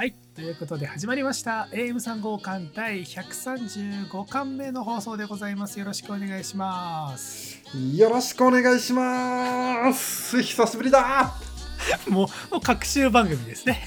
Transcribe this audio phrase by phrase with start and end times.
[0.00, 1.68] はい、ということで始まりました。
[1.72, 5.78] AM3 号館第135巻目の放送でございます。
[5.78, 7.60] よろしくお願いします。
[7.94, 11.34] よろしくお願いします久しぶりだ
[12.08, 13.84] もう、もう各週番組ですね。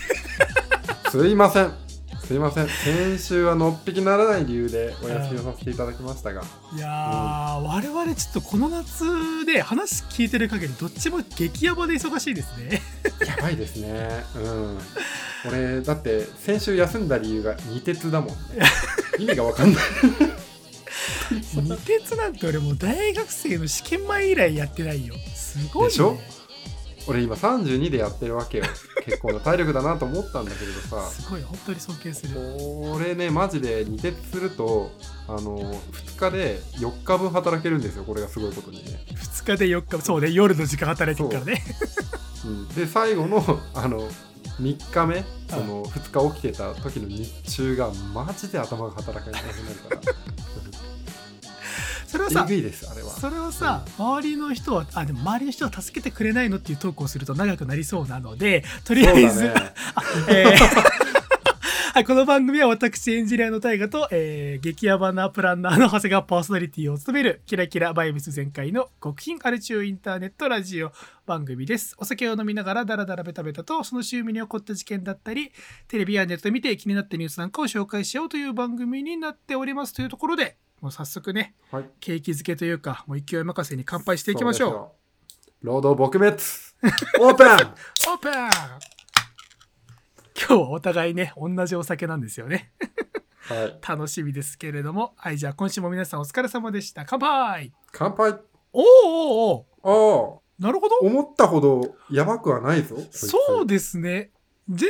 [1.09, 1.82] すいません
[2.25, 2.67] すいません。
[2.69, 6.41] 先週はのっぴきならない理由でお休みをさせていただきましたが。
[6.75, 12.81] いやー、我々ちょっとこの夏で話聞いてる限りどっちも激ヤバで忙しいですね。
[13.27, 14.23] やばいですね。
[14.35, 14.79] うん。
[15.45, 18.35] 俺だって先週休んだ理由が二鉄だもんね。
[19.19, 19.83] 意味がわかんない。
[21.55, 25.15] 二鉄なんて俺もう大学生の試験前以来やってないよ。
[25.35, 25.89] すごい、ね。
[25.89, 26.17] でしょ？
[27.07, 28.65] 俺今32でやってるわけよ。
[29.03, 31.09] 結構な体力だなと思ったんだけれどさ。
[31.09, 32.39] すごい、本当に尊敬する。
[32.93, 34.91] 俺ねマジで二鉄すると
[35.27, 38.03] あの2日で4日分働けるんですよ。
[38.03, 38.99] これがすごいことにね。
[39.11, 41.63] 2日で4日、そうね、夜の時間働いてるからね。
[42.45, 42.47] う。
[42.47, 43.43] ん、で最後の
[43.73, 44.07] あの
[44.59, 50.01] 3日目その2日起きてた時の日中がマジで頭が働かなくなるから
[52.13, 53.09] それはさえぐ、いですあれは。
[53.09, 59.45] それをさ、周りの人はあでも周りの人は助けてくれないのっていうトークをすると長くなりそうなのでとりあえず、
[60.29, 61.13] えー
[61.93, 70.91] はい、この番組は私エンジニアの大河と、えー激ヤバなプランナーの長谷川パーソナリティを務めるキラキラバイブス全開の極貧アル中インターネットラジオ
[71.25, 71.95] 番組です。
[71.97, 75.51] お酒を飲みながらダラダラベタベタとその週身に起こった事件だったり
[75.87, 81.89] テレビやネットで見て気になったニュースなんかを紹介しようという番組になっておりますというところでもう早速ねはい。
[82.01, 84.91] 景気づけというかもう勢い任せに乾杯していきましょ
[85.61, 85.65] う。
[85.65, 86.35] 労働撲滅。
[87.25, 87.47] オープン。
[88.11, 88.33] オープン。
[88.33, 88.49] 今
[90.47, 92.73] 日はお互いね同じお酒なんですよね。
[93.43, 93.79] はい。
[93.87, 95.13] 楽しみですけれども。
[95.15, 97.05] はいじゃあ今週も皆さんお疲れ様でした。
[97.05, 97.71] 乾杯。
[97.93, 98.31] 乾杯。
[98.73, 100.65] おーおーおああー。
[100.65, 100.97] なるほど。
[100.97, 104.31] 思ったほどやばくはないぞそうでですね。
[104.67, 104.79] 全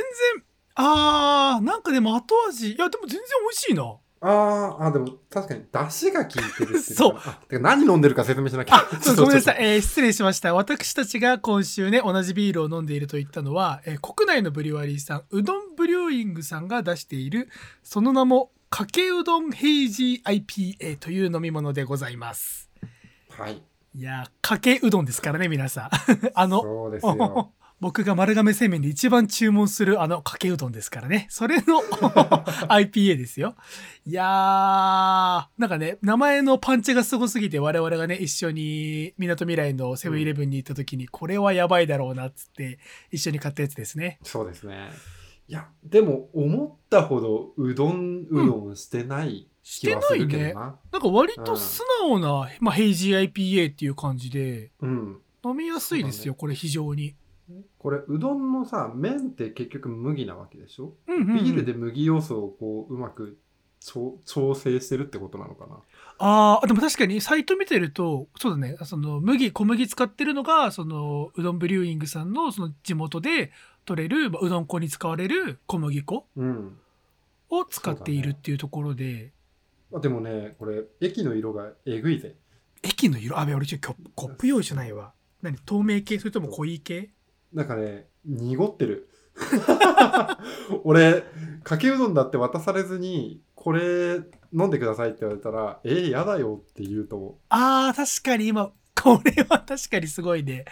[0.74, 2.72] あーなんかでも後味。
[2.72, 7.14] いやでも全然美味しいなあーあでも確かに出汁が効いてるっていう そう。
[7.48, 8.76] てか何飲んでるか説明しなきゃ。
[8.76, 10.54] あ、 そうごめんなさい、ちょっえー失礼しました。
[10.54, 17.50] 私たちが今週ね、同じビールを飲んでいると言ったのは、えー国内のブリュワリーさん、うどんブリューイングさんが出している、
[17.82, 22.70] その名も、かけうどんヘイジー IPA という飲み物でございます。
[23.36, 23.62] とはい。
[23.96, 25.90] いやー、かけうどんですからね、皆さん。
[26.34, 31.26] あの、そうですよ僕が丸亀製麺で一番注文するあのかけうどんですからね。
[31.28, 31.80] それの
[32.68, 33.54] IPA ですよ。
[34.06, 34.26] いやー、
[35.58, 42.78] なんかね、名前のパンチがすごすぎて我々がね、一緒に港未来のセブンイレブンに行った時に、これはやばいだろうなっつって
[43.10, 44.18] 一緒に買ったやつですね。
[44.22, 44.90] そうですね。
[45.46, 50.78] いや、でも思ったほどうどんうどんしてない気はするけどな。
[50.90, 55.20] なんか割と素直な、まあ、ヘイジー IPA っていう感じで、うん。
[55.44, 57.14] 飲みやすいですよ、これ非常に。
[57.78, 61.44] これうどんのさ麺って結局麦なわけでしょ、うんうんうん。
[61.44, 63.38] ビールで麦要素をこううまく
[63.80, 65.76] 調調整してるってことなのかな？
[66.18, 73.52] ああ、でも確かにサイト見てると、そうだね、その麦、小麦使ってるのが、そのうどんブリューイングさんのその地元で
[73.84, 76.78] 取れる、まあうどん粉に使われる小麦粉うん。
[77.50, 79.32] を使っているっていうところで、
[79.94, 82.36] あでもねこれ液の色がえぐいぜ。
[82.82, 85.12] 液の色、あべ、俺ちょっとコップ用意じゃないわ。
[85.42, 85.58] 何？
[85.66, 86.18] 透明系？
[86.18, 87.10] それとも濃い系？
[87.54, 89.08] なんかね濁ってる。
[90.84, 91.24] 俺
[91.62, 94.20] かけうどんだって渡されずにこれ
[94.52, 97.34] 飲んでくださいって言われたらえー、やだよって言うと思う。
[97.48, 100.64] ああ、確かに今、これは確かにすごいね。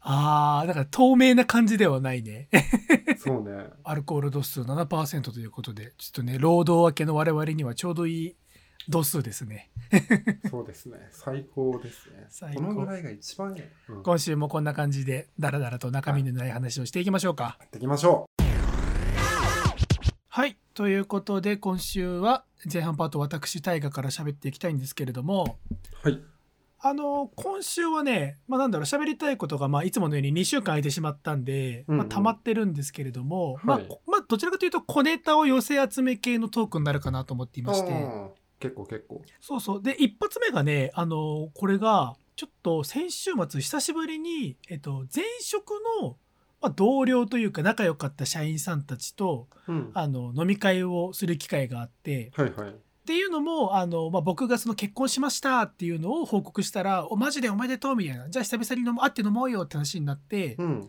[0.00, 2.48] ああ、だから透明な感じではないね。
[3.18, 3.70] そうね。
[3.84, 8.36] アルコール度数7%ということで、ちょっとね、労働明けの我々にはちょうどいい
[8.88, 9.70] 度数ですね。
[10.50, 11.08] そうですね。
[11.10, 12.54] 最高ですね。
[12.54, 13.62] このぐらいが一番いい。
[13.88, 17.58] うん、や今週もこんな感じで、だらだらと中身のない話をしていきましょうか。
[17.64, 18.26] っていきましょ
[20.28, 20.56] はい。
[20.74, 25.58] ということで、今週は前半パート私、大河から喋っていきたいんですけれども、
[26.04, 26.08] う。
[26.08, 26.20] はい。
[26.86, 38.06] あの、今週はね、まあなんだろう、喋りたいことが、まあいつものように2週間空いてしまったんで、うんうんまあ溜まってるんですけれども、まあはい、まあどちらかというと小ネタを寄せ集め系のトークになるかなと思っていまして、
[38.64, 39.22] 結構結構。
[39.40, 39.82] そうそう。
[39.82, 45.72] で、一発目がね、あの、これが、ちょっと先週末、久しぶりに、えっと、前職
[46.02, 46.16] の、
[46.62, 49.90] まあ、同僚というか仲良かった社員さんたちと、うん。
[49.92, 52.70] あの、飲み会をする機会があって、はいはい。
[52.70, 52.74] っ
[53.06, 58.30] ていうのも、あの、まあ、僕がその結婚しましたっていうのを報告したら、お、マジでおめでとうみたいな。
[58.30, 60.88] じゃあ久々に飲会って飲もうよって話になって、うん。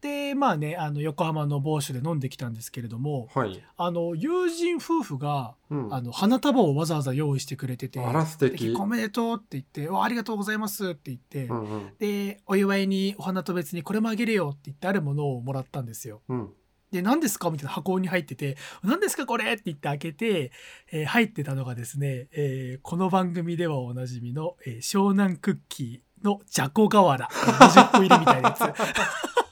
[0.00, 3.62] で、まあね、あの、横浜の某所で飲んできたんですけれども、はい。
[3.76, 5.94] あの、友人夫婦が、うん。
[5.94, 8.74] あの、花束をわざわざ用意してくれてて、あら素で敵。
[8.74, 11.90] おめでとうって言って、おありがとうございますって言って、うんうん。
[11.98, 16.22] で、お祝いにお花と別にこれもあげるよって言ってあるものをもらったんですよ。
[16.28, 16.50] うん。
[16.90, 17.50] で、何ですか？
[17.50, 20.50] みたいな箱に入ってて、何ですかこれって言って開けて、
[20.90, 27.28] えー入ってたのがですね、えーこの番組ではおなじみの、えー湘南クッキーのじゃこ瓦。
[27.28, 28.60] 20個入りみたいなやつ。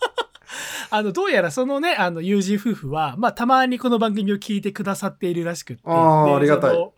[0.90, 5.82] あの、どうやらそのね、あの、友人夫婦は、まあ、たまにこの番組を聞いてくださっているらしくって。
[5.84, 6.90] あーでありがたい。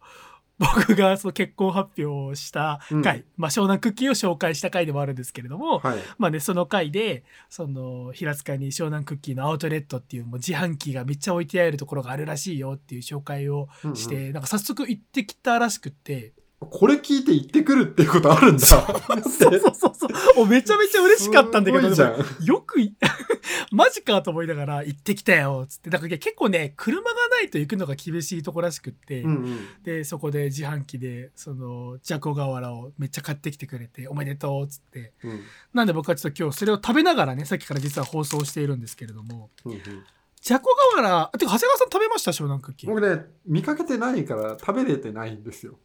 [0.60, 3.24] 僕がその結婚発表をした回、うん。
[3.38, 5.98] まあ、湘南クッキーを紹介した回でもあるんですけれども、はい。
[6.18, 13.96] まあね、その回で、その、平塚に湘南クッキーのアウトレットっていうもう自販機がめっちゃ置いてあるところがあるらしいよっていう紹介をうんうん。
[13.96, 18.66] して、なんか早速行ってきたらしくって、これ聞いて行ってくるっていうことあるんだ。
[18.68, 21.88] そうそうそうそう、おめちゃめちゃ嬉しかったんだけど、
[22.44, 22.94] よくい、
[23.72, 25.88] マジかと思いながら行ってきたよ、つって。
[25.88, 29.68] だから結構ね、車がないと行くのが厳しいとこらしくって、うんうん。
[29.84, 35.14] で、そこで自販機で、その、じゃこ瓦をめっちゃ買ってきてくれて、おめでとう、つって。
[35.24, 35.40] うん。
[35.72, 39.80] なんで僕はちょっと今日それを食べながらね、さっきから実は放送しているんですけれども、うんうん。
[40.42, 42.32] じゃこ瓦、あてか長谷川さん食べました？
[42.32, 42.88] 湘南クッキー。
[42.90, 45.78] 僕ね見かけてないから食べれてないんですよ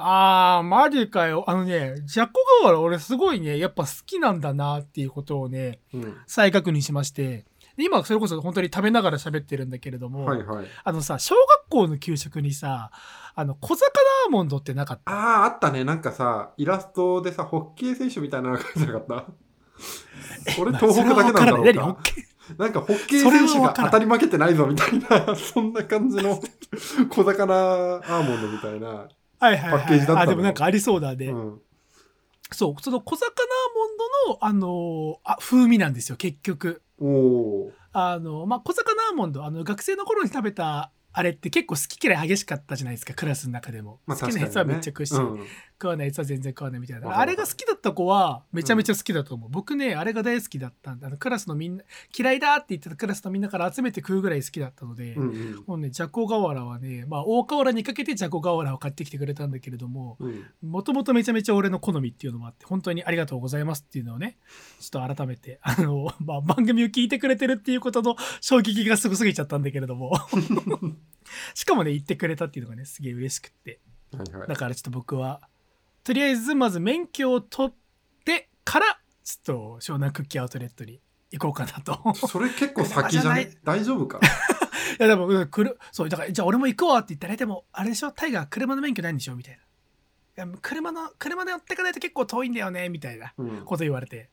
[0.00, 1.44] あー、マジかよ。
[1.48, 6.16] あのね、じゃこ瓦俺すごいね、やっぱ好きなんだなっていうことをね、うん。
[6.26, 7.44] 再確認しまして、
[7.76, 10.66] で今それこそ本当に食べながら喋ってるんだけれども、はいはい。
[10.84, 12.90] あのさ、小学校の給食にさ、
[13.34, 13.82] あの、小魚
[14.26, 15.12] アーモンドってなかった？
[15.12, 15.82] あああったね。
[15.84, 19.24] なんかさイラストでさホッケー選手みたいなのが書いてなかった？
[20.54, 21.72] それ東北だけなんだろうか。
[21.72, 21.96] ら
[22.56, 26.40] なんかホッケー選手が当たり負けてないぞみたいなそんな感じの
[27.10, 29.06] 小魚アーモンドみたいな、
[29.38, 29.80] はいはいはい。
[29.80, 31.26] パッケージだったのあ、でもなんかありそうだね。
[31.26, 31.60] うん、
[32.50, 33.32] そう、その小魚アー
[33.76, 33.96] モン
[34.26, 36.82] ドの、あのーあ、風味なんですよ、結局。
[37.00, 43.98] おおあの、まあ、小魚アーモンド、あの、学生の頃に食べた、あれって結構好き嫌い激しかったじゃないですか、クラスの中でも。
[44.06, 45.44] まあ好きなやつはめっちゃ食うし、うん
[45.80, 47.16] 食わないやつは全然食わないみたいな。
[47.16, 49.48] あれが好きだった子は、めちゃめちゃ好きだと思う。
[49.50, 51.06] 僕ね、あれが大好きだったんだ。
[51.06, 51.84] あの、クラスのみんな、
[52.16, 64.36] 嫌いだって言ってたクラスのみんなから集めて食うぐらい好きだったので、うんうんもうね、じゃこ瓦はね、まあ、大河原にかけてじゃこ瓦を買ってきてくれたんだけれども、うんもともとめちゃめちゃ俺の好みっていうのもあって、本当にありがとうございますっていうのをね、
[64.80, 70.12] ちょっと改めて、あの、まあ、番組を聞いてくれてるっていうことの衝撃がすごすぎちゃったんだけれども。
[71.54, 73.80] しかもね、言ってくれたっていうのがね、すげえ嬉しくって。
[74.48, 75.40] だからちょっと僕は、
[76.04, 77.74] とりあえずまず免許を取っ
[78.24, 81.00] てから、ちょっと湘南クッキーアウトレットに
[81.30, 82.14] 行こうかなと。
[82.26, 83.50] それ結構先じゃね？
[83.64, 84.20] 大丈夫か？
[84.98, 88.10] いやでも、うんくるそう、だから、じゃあ俺も行くわって言ったら、でも、あれでしょ？
[88.12, 89.36] タイガー車の免許ないんでしょ？
[89.36, 89.58] みたい
[90.36, 90.44] な。
[90.44, 92.88] いや、車の、車で乗ってかないと結構遠いんだよね？
[92.88, 94.30] みたいなうんこと言われて。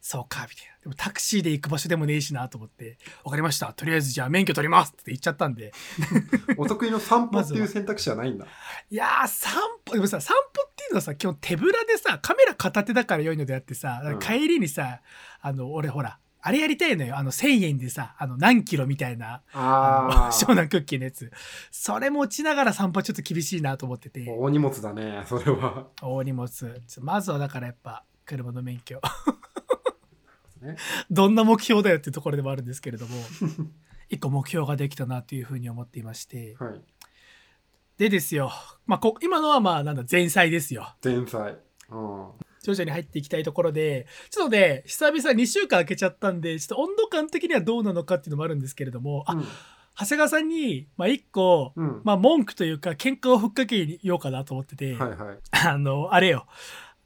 [0.00, 0.74] そうか、みたいな。
[0.82, 3.72] でもタクシーで行く場所でもねえしなと思って、わかりました。
[3.72, 5.72] とりあえずじゃあ免許取りますって言っちゃったんで。
[6.56, 8.46] お得意の散歩っていう選択肢はないんだ
[8.90, 9.54] いやー、散
[9.84, 15.00] 歩、でもさ、散歩っていうのはさ、基本手ぶらでさ、カメラ片手だから良いのであってさ、うん帰りにさ、
[15.40, 17.16] あの、俺ほら、あれやりたいのよ。
[17.16, 21.32] あの、1000円でさ、あの、何キロみたいな、あのあ湘南クッキーのやつ。
[21.70, 26.82] それ持ちながら散歩ちょっと厳しいなと思ってて、大荷物だねそれは大荷物。
[27.00, 29.00] まずはだからやっぱ、車の免許。
[30.64, 30.76] ね
[31.10, 33.16] どんな目標だよっていうところでもあるんですけれども、
[34.10, 36.56] 一個目標ができたなというふうに思っていまして。
[36.58, 36.80] はい
[37.96, 38.50] でですよ。
[38.86, 40.96] まあ、こ今のはまあ、なんだ、前菜ですよ。
[41.02, 41.56] 前菜
[41.90, 49.36] うん徐々に入っていきたいところで、ちょっとね、久々2週間空けちゃったんで、ちょっと温度感的にはどうなのかっていうのもあるんですけれども、あ、
[49.98, 56.46] 長谷川さんに、まあ一個、うんうんまあ文句というか喧嘩をふっかけようかなと思ってて、はいはいあの、あれよ。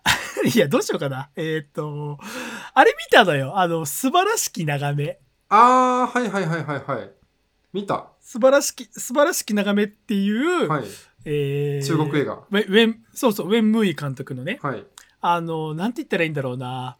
[0.54, 1.30] いや、どうしようかな。
[1.34, 2.18] えーっと、
[2.78, 3.58] あれ見たのよ。
[3.58, 5.18] あの、素晴らしき眺め。
[5.48, 7.10] ああはいはいはいはいはい
[7.72, 10.84] 見た素晴らしき、素晴らしき眺めっていう、はい
[11.24, 14.84] えー中国映画ウェン、そうそう、ウェン・ムーイ監督のね、はい
[15.20, 16.98] あの、なんて言ったらいいんだろうな。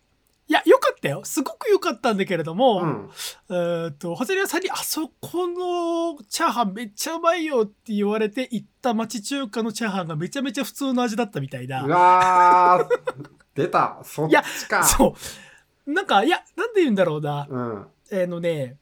[0.49, 1.21] いや、よかったよ。
[1.25, 3.11] すごく良かったんだけれども、うん
[3.51, 11.85] えーっと、長谷川さんに、あそこのチャーハンめっちゃうまいよって言われて行った町中華のチャーハンがめちゃめちゃ普通の味だったみたいな。
[11.85, 15.48] うわー出たそっいやちかそう。
[15.89, 17.47] なんか、いや、なんで言うんだろうな。
[17.49, 17.81] うん。
[17.81, 17.87] あ
[18.27, 18.77] のね、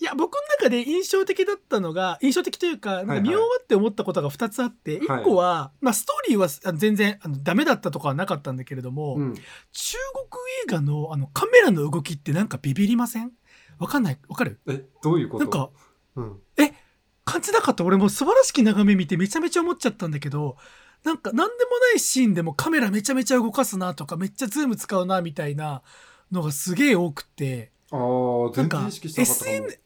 [0.00, 9.34] いや、僕の中で印象的だったのが、印象的というか、なんか見終わって思ったことが2つあって、1個は、まあ、ストーリーは全然あのダメだったとかはなかったんだけれども、うん。
[9.34, 9.96] 中国
[10.64, 13.32] 映画のあのカメラの動きってなんかビビりません？
[13.78, 14.18] わかんない？
[14.28, 14.60] わかる？
[14.68, 15.44] えどういうこと？
[15.44, 15.70] なんか、
[16.14, 16.40] うん。
[17.24, 17.84] 感じなかった？
[17.84, 20.56] 俺も素晴らしき眺め見てめちゃめちゃ思っちゃったんだけど、
[21.04, 25.82] なんか何でもないシーンでもカメラめちゃめちゃ動かすなとか、めっちゃズーム使うなみたいな
[26.32, 29.56] のがすげえ多くて、ああなんか全然意識してなかったかも。
[29.56, 29.78] SN、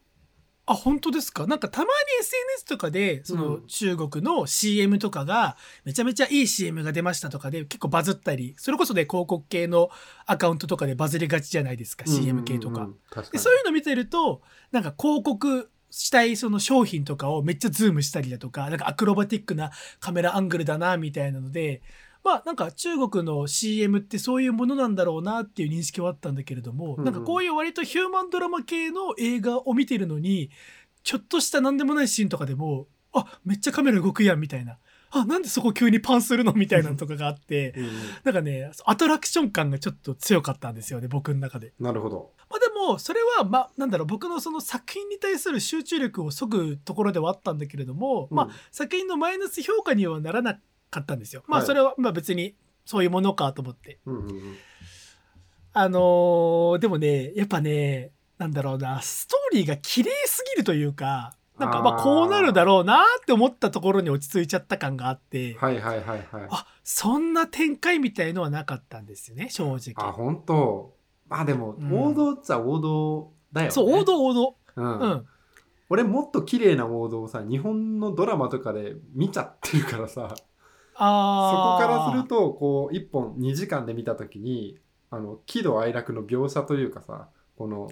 [0.65, 1.45] あ、あ本当ですか？
[1.47, 1.89] なんかたまに
[2.21, 3.67] SNS とかでそのうん。
[3.67, 9.89] 中国の CM とかがめちゃめちゃいい CM が出ましたとかで結構バズったりそれこそね広告系の
[10.25, 12.85] アカウントとかでバズりがちじゃないですか？CM 系とかうん。
[12.85, 13.31] うんうん確かに。
[13.31, 19.69] でそういうの見てるとなんか広告したいその商品とかをめっちゃズームしたりだとかなんかアクロバティックな
[19.99, 21.81] カメラアングルだなみたいなので
[22.23, 27.03] まあなんか中国の CM ってそういうものなんだろうなっていう認識はあったんだけれども、うんうん。
[27.03, 30.49] なんかこういう割とヒューマンドラマ系の映画を見てるのに
[31.03, 34.77] ちょっとした何でもないシーンとかでもあめっちゃカメラ動くやんみたいな。
[35.15, 37.91] あなんでそこ急にパンするのみたいなのとかがあってうんうん。
[38.23, 41.73] なんかねアトラクション感がちょっと強かったんですよね僕の中で。
[41.79, 42.31] なるほど。
[42.49, 50.59] まあでもそれはまあなんだろう僕のその作品に対する集中力をそぐところではあったんだけれども、まあ作品のマイナス評価にはならな
[50.93, 51.43] かったんですよ。
[51.47, 53.99] まあはいそれはまあ別にそういうものかと思って。
[54.05, 54.55] うんうんうん
[55.75, 70.11] あのーでもねやっぱねなんだろうなストーリーが綺麗すぎるというかなんかまあこうなるだろうなって思ったところに落ち着いちゃった感があって、はいはいはいはいあそんな展開みたいのはなかったんですよね正あ直。
[70.11, 70.93] 本当
[71.27, 74.55] まあでもうん王道っちゃ王道だよねそう王道王道。
[74.75, 75.25] うんうん。
[75.89, 80.35] 俺もっと綺麗な王道をさ日本のドラマとかで見ちゃってるからさ
[80.93, 84.77] そこからするとこう1本2時間で見た時に
[85.09, 87.89] あの喜怒哀楽の描写というかさこの。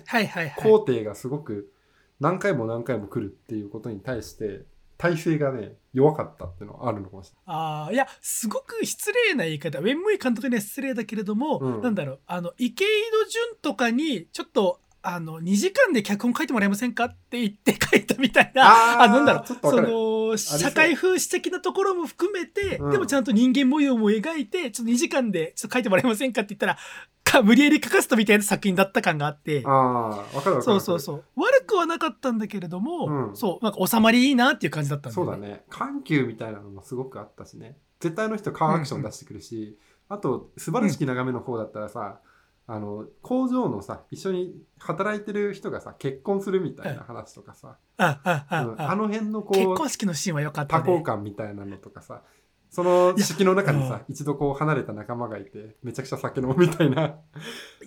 [0.58, 1.72] 工程がすごく
[2.20, 4.62] 何回も何回も来るっていうことに対して
[4.98, 9.80] 体勢がね弱かったっていうのはあるのかもしああいやすごく失礼な言い方。
[9.80, 11.82] ウェンムイ監督には失礼だけれども、うん。
[11.82, 19.48] なんだろうあの池井戸潤とかにちょっとあの2時間で脚本書いてもらえませんかって言って書いたみたいなあなんだろう。
[19.48, 22.92] その社会風刺的なところも含めて、うん。
[22.92, 26.78] でもちゃんと人間模様も描いてちょっと2時間でちょっと書いてもらえませんかって言ったら
[27.24, 29.64] か無理やり書かせたみたいな作品だった感があって。
[29.66, 31.24] ああわかるわかるそうそうそう。
[31.36, 33.36] 悪くはなかったんだけれども、うん。
[33.36, 35.64] そうなんか収まりいいなっていう感じだったんだよそうだね。
[35.70, 37.78] 緩急みたいなのもすごくあったしね。
[38.00, 39.78] 絶対あの人カーアクション出してくるし、
[40.10, 42.20] あと素晴らしき眺めの方だったらさ、
[42.68, 48.92] あの工場のさ一緒に働いてる人がさ結婚するみたいな話とかさ、あああうんあ。
[48.92, 50.84] あの辺の結こう婚式のシーンは良かったね。
[50.84, 52.22] 多幸感みたいなのとかさ
[52.70, 57.16] その式の中にさ一度こう離れた仲間がいてめちゃくちゃ酒飲むみたいな、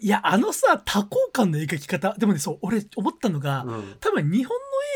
[0.01, 3.97] いや、あのさ、多幸感の描き方、でもね、そう、俺思ったのが、うん。
[3.99, 4.55] 多分日本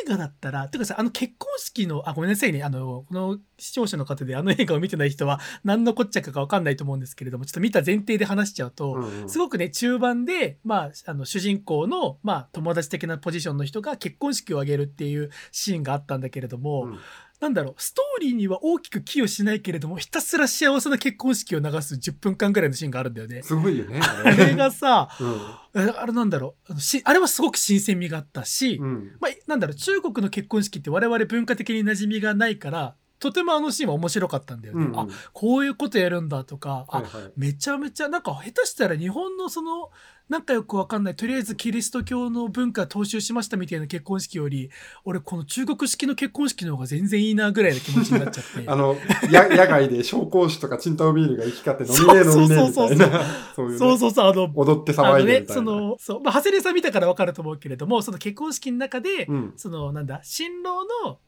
[0.08, 9.28] 画だったら、てかさ、あの結婚式の、あ、ごめんなさいね、あの、この視聴者の方であの映画を見てない人は、何のこっちゃかかわかんないと思うんですけれども、ちょっと見た前提で話しちゃうと、うんうん。
[9.28, 16.98] すごくね、中盤で、まあ、あの、主人公の、まあ、友達的なポジションの人が結婚式を挙げるっていうシーンがあったんだけれども、うん
[17.40, 23.42] なんだろう、ストーリーには大きく寄与しないけれども、ひたすら幸せな結婚式を流す10分間ぐらいのシーンがあるんだよね。
[23.42, 24.56] すごいよねあれ。
[24.56, 25.80] がさ、うん。
[25.80, 29.16] えあれなんだろうあのしあれはすごく新鮮味があったし、うん。
[29.20, 34.92] まあ、なんだろう中国の結婚式って我々文化的に馴染みがないからとてもあのシーンは面白かったんだよね、うん。
[34.92, 37.32] うんあこういうことやるんだとか、あはいはい。
[37.36, 39.90] めちゃめちゃなんか下手したら日本のその
[40.28, 44.70] なんかよくわかんないとりあえずキリスト教の文化踏襲しましたみたいな結婚式より
[45.04, 48.64] 俺この中国式の結婚式の方が全然いいなぐらいの気持ちになっちゃって。
[48.68, 48.96] あの
[49.30, 53.24] や野外で紹興酒とかチンタオビールが行き交って飲みねえ飲みねえみたいな。
[53.54, 55.62] そうそうそうそうあの踊って騒いでみたいな。
[55.62, 59.52] のそう、まあ、長谷部さん見たから分かると思うけれどもその結婚式の中で、うん。
[59.56, 61.18] そのなんだ新郎の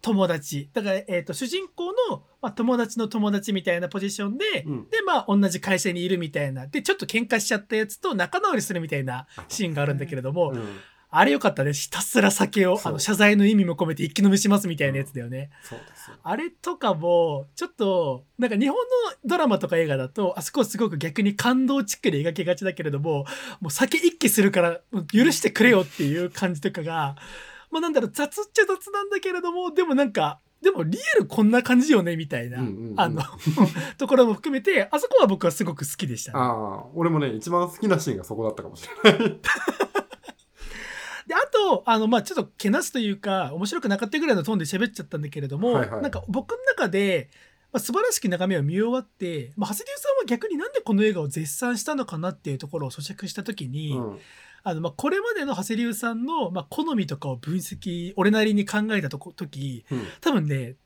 [0.00, 0.70] 友達。
[0.72, 4.90] だから、えー、と主人公の、まあ、友達の友達みたいなポジションで、うん。
[4.90, 6.66] でまあ同じ会社にいるみたいな。
[6.66, 10.80] でちょっと喧嘩しちゃったやつと仲直りするみたいなシーンがあるんだけれども、うん。
[11.10, 11.72] あれよかったね。
[11.72, 15.50] ひたすら酒をあの謝罪の意味も込めて一気飲みしますみたいなやつだよね。
[15.62, 16.16] そうですよ。
[16.22, 18.82] あれとかもちょっとなんか日本の
[19.24, 23.24] ドラマとか映画だとあそこすごく逆に感動チックで描きがちだけれども
[23.60, 24.80] もう酒一気するから
[25.12, 27.16] 許してくれよっていう感じとかが
[27.70, 33.22] まあなんだろう雑っちゃ雑なんだけれどもでもなんかでもリアルこんな感じよねみたいな、うんうんうんあの
[33.96, 36.38] ところも含めてあそこは僕はすごく好きでした、ね。
[36.38, 39.18] ああ、俺もね、一番好きなシーンがそこだったかもしれない。
[41.28, 47.30] であとあの、まあ、ちょっとけなすというか面白くなかったぐらいのトーンで喋っちゃったんだけれども、はいはいなんか僕の中で、
[47.70, 54.18] まあ、素晴らしき眺めを見終わって、まあ、長谷流さんは逆になんでこの映画を絶賛したのかなっていうところを咀嚼した時に、うん
[54.62, 60.76] あのまあこれまでの長谷流さんの、まあ、好みとかを分析俺なりに考えたとこ時うん多分ね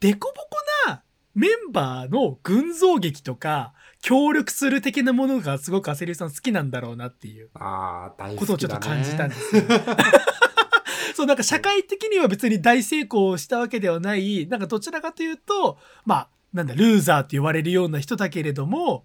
[0.00, 1.02] デコボコな
[1.34, 7.50] メンバーの群像劇とか協力する的なものがすごく長谷流さん好きなんだろうなっていう。
[7.54, 8.36] ああ、大好きだね。
[8.38, 9.62] ことをちょっと感じたんですよ
[11.14, 19.04] そうなんか社会的には別に大成功したわけではないなんかどちらかというとまあなんだルーザーって言われるような人だけれども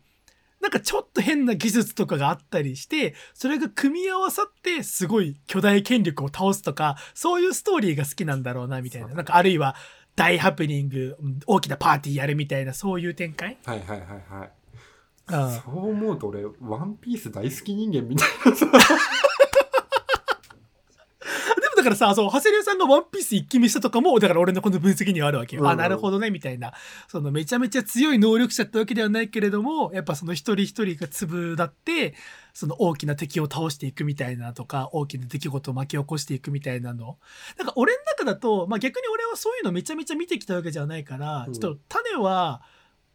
[0.64, 9.10] なんかちょっと変な技術とかがあったりして、それが組み合わさってすごい巨大権力を倒すとか、そういうストーリーが好きなんだろうな、みたいな。
[9.10, 9.76] なんかあるいは
[10.16, 13.58] 大ハプニング、うん大きなパーティーやるみたいな、そういう展開？
[13.66, 14.08] はいはいはい
[14.40, 14.52] はい。
[15.28, 18.68] あそう思うと俺、ワンピース大好き人間みたいなさ。
[21.84, 25.64] だからさ、そう、長谷川さんがワンピース一気見したとかも、だから俺のこの分析にはあるわけよ。
[25.64, 26.74] あ、うんうんなるほどね、みたいな。
[27.10, 32.16] そのめちゃめちゃ強い能力者ってわけではないけれども、やっぱその一人一人が粒だって、
[32.54, 37.18] その大きな敵を倒していくみたいなとか、大きな出来事を巻き起こしていくみたいなの。
[37.58, 42.62] なんか俺の中だと、まあ逆に俺はそういうのめちゃめちゃ見てきたわけじゃないから、うんちょっと種は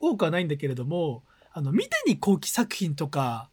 [0.01, 3.49] 多くはないんだけれども、あの、三谷幸喜作品とか、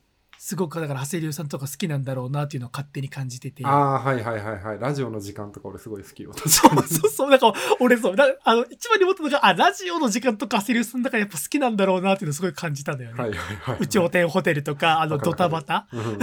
[0.45, 3.65] すごくだから長谷流さんとか好きなんだろうなっていうのを勝手に感じてて。
[3.65, 4.79] ああ、はいはいはいはい。
[4.79, 6.33] ラジオの時間とか俺すごい好きよ。
[6.33, 6.83] 確そう。
[6.83, 7.31] そうそう。
[7.31, 8.15] なんか、俺そう。
[8.15, 13.19] だあの、一番に思ったのが、あ、ラジオの時間とかセリウスんだからやっぱ好きなんだろうなっていうのをすごい感じたんだよね。
[13.19, 13.77] はいはいはい。
[13.79, 15.87] 宇頂天ホテルとか、あの、ドタバタ。
[15.91, 16.19] うん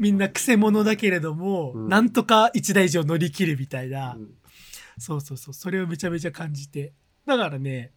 [0.00, 4.14] みんなクセ者だけれども、うんなんとか一台以上乗り切るみたいな。
[4.14, 4.30] うん
[4.98, 5.54] そうそうそう。
[5.54, 6.92] それをめちゃめちゃ感じて。
[7.24, 7.92] だからね、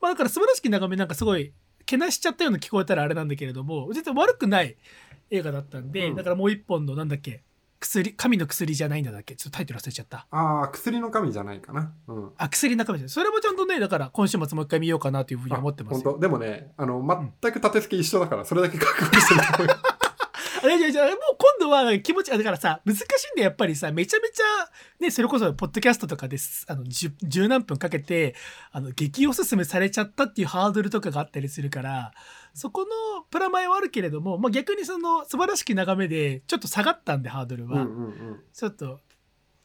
[0.00, 1.52] まあだから素晴らしき眺めなんかすごい、
[1.86, 4.76] けなしちゃったような聞こえたらあれなんだけれども、全然悪くない
[5.30, 7.42] 映画だったんで、うんだからもう一本のなんだっけ、
[7.78, 9.36] 薬、神の薬じゃないんだっけ？
[9.36, 10.26] ちょっとタイトル忘れちゃった。
[10.30, 11.92] ああ、薬の神じゃないかな。
[12.08, 12.30] うん。
[12.38, 13.14] あ、薬中身です。
[13.14, 16.12] それもちゃんとね、だから今週末もう一回見ようかなというふうに思ってますよ。
[16.12, 16.20] 本当？
[16.20, 17.02] でもね、あの、
[17.40, 19.76] 全く立て付け一緒だから、それだけ覚悟してると思うよ。
[20.66, 24.44] あれじゃじゃもう今度は気持ち、あだからさ、難しいんでやっぱりさ、めちゃめちゃ、
[25.00, 28.34] ね、それこそポッドキャストとかです、あの、十十何分かけて、
[28.72, 32.12] あの、激おすすめされちゃったっていうハードルとかがあったりするから、
[32.54, 37.82] そこのプラマイはあるけれども、まあ、逆にその素晴らしき眺めで、ちょっと下がったんで、ハードルは。
[37.82, 38.40] うんうんうん。
[38.52, 39.00] ちょっと、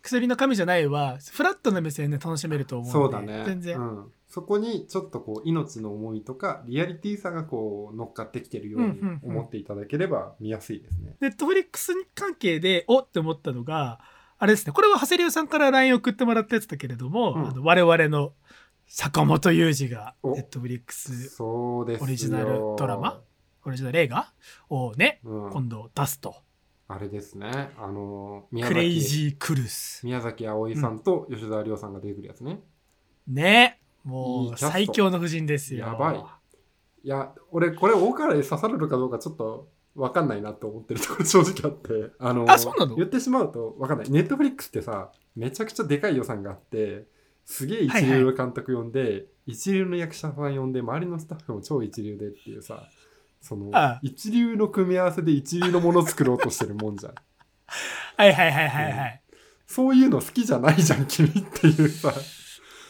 [0.02, 2.92] 薬の神じゃないは、フラットな目線で楽しめると思うんで。
[2.92, 3.44] そうだね。
[3.46, 3.80] 全然。
[3.80, 4.12] うん。
[4.28, 11.16] そこにちょっとこう、命の重みとか、リアリティさがこう、乗っかってきてるように思っていただければ見やすいですね。
[11.20, 14.00] ネットフリックス関係で、おって思ったのが、
[14.38, 18.34] あれですね、これは長谷流さんから LINE 送ってもらったやつだけれども、うんあの我々の
[18.88, 21.42] 坂本雄二がおネットフリックス。
[21.42, 23.22] オリジナルドラマ
[23.64, 24.34] オリジナル映画
[24.70, 25.52] をね、うん。
[25.52, 26.36] 今度出すと。
[26.94, 27.72] あれですね。
[27.78, 30.06] あの、宮クレイ崎、ジークルス。
[30.06, 32.60] 宮崎あおいさんと吉沢亮さんが出てくるやつね。
[33.28, 33.80] ね。
[34.06, 35.86] いもいうキャスト最強の布陣ですよ。
[35.88, 36.18] やばい
[37.04, 42.96] いや、俺、これ、大からに刺さるのかどうかちょっと分かんないなと思ってるところ正直あって、あの、あそうなの？
[42.96, 44.10] 言ってしまうと分かんない。
[44.10, 47.08] ネットフリックスってさ、めちゃくちゃでかい予算があって、
[47.46, 52.88] すげえ一流の監督呼んで、一流の役者さん呼んで、周りのスタッフも超一流でっていうさ、
[53.42, 57.16] そのああ、一流の組み合わせで一流のものを作ろうとしてるもんじゃん。
[58.18, 59.22] はいはいはいはいはい。
[59.66, 62.14] そういうの好きじゃないじゃん、君っていうさ。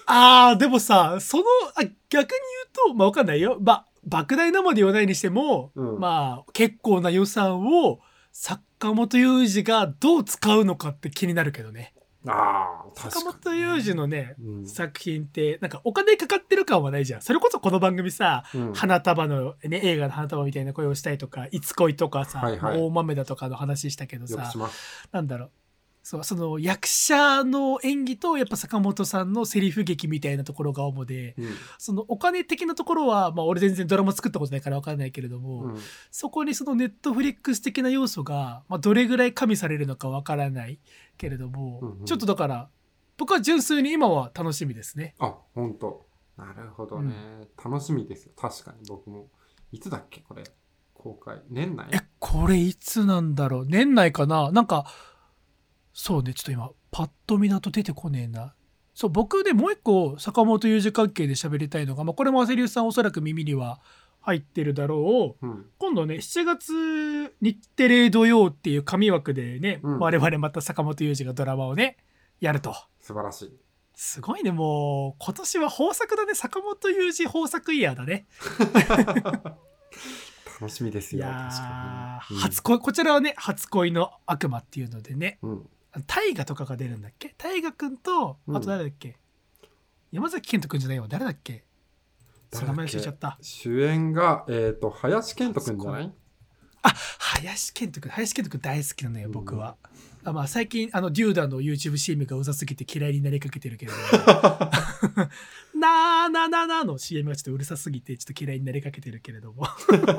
[0.07, 1.43] あー、でもさ、その、
[1.75, 2.37] あ逆に
[2.79, 3.57] 言うと、まあわかんないよ。
[3.61, 7.99] まあ、莫大なまで言わないにしても、うんまあ、結構な予算を
[8.31, 11.93] 坂本雄二がどう使うのかって気になるけどね。
[12.27, 13.21] あ坂。
[13.21, 17.21] 本雄二のね、うん作品って、なんかお金かかってる感はないじゃん。
[17.21, 24.51] それこそこの番組さ、うん花束の、ね、映画の花束みたいな声をしたいとか、いつ恋とかさ、はいはい大豆だとかの話したけどさ。
[25.11, 25.51] なんだろう。
[26.03, 35.77] そう、その役者の演技とやっぱ坂本さんのセリフ劇みたいなところが主で、うんそのお金的なところは、まあ俺全然ドラマ作ったことないから分かんないけれども、うん
[36.09, 40.79] そこにそのネットフリックス的な要素が、まあ、どれぐらい加味されるのか分からない
[41.17, 42.69] けれども、うんうんちょっとだから、
[43.17, 45.13] 僕は純粋に今は楽しみですね。
[45.19, 46.05] あ、本当。
[46.37, 47.13] なるほどね、
[47.63, 48.31] 楽しみですよ。
[48.35, 49.27] 確かに僕も。
[49.71, 50.43] いつだっけこれ。
[50.93, 51.41] 公開。
[51.49, 51.87] 年内？
[51.91, 54.85] え、これいつなんだろう年内かななんか、
[55.93, 58.53] そうね、ちょっと今、パッと見だと出てこねえな。
[58.93, 63.79] そう、僕でもう一個、坂本雄二関係で喋りたいのが、まあ、これもセリウスさんおそらく耳には
[64.21, 65.45] 入ってるだろう。
[65.45, 65.65] うん。
[65.77, 71.97] 今度ね、7月日テレ土曜っていう紙枠でね、うん我々また坂本雄二がドラマをね、
[72.39, 72.75] やると。
[72.99, 73.57] 素晴らしい。
[73.95, 76.33] すごいね、もう、今年は豊作だね。
[76.33, 78.27] 坂本雄二豊作イヤーだね。
[80.59, 81.25] 楽しみですよ。
[81.25, 82.39] いや確かー、に。
[82.39, 85.69] 初恋、こちらはね、初恋の悪魔っていうのでね、うん。
[85.95, 87.33] うん大河とかが出るんだっけ？
[87.37, 89.17] 大河くんと、うんあと誰だっけ、
[90.11, 91.07] 山崎賢人くんじゃないわ。
[91.09, 91.65] 誰だっけ？
[92.53, 93.37] 名前忘れちゃった。
[93.41, 96.13] 主演が、えっ、と、林遣都くんじゃない？
[96.83, 98.11] あ、林賢人くん。
[98.11, 99.77] 林賢人くん大好きなのよ、僕は。
[100.23, 104.03] あまあ、最近、あの、デューダの YouTube チームがうざすぎて嫌いになりかけてるけれども。
[105.79, 109.63] なーなーなーなーの CM がちょっとうるさすぎて、ちょっと嫌いになりかけてるけれども。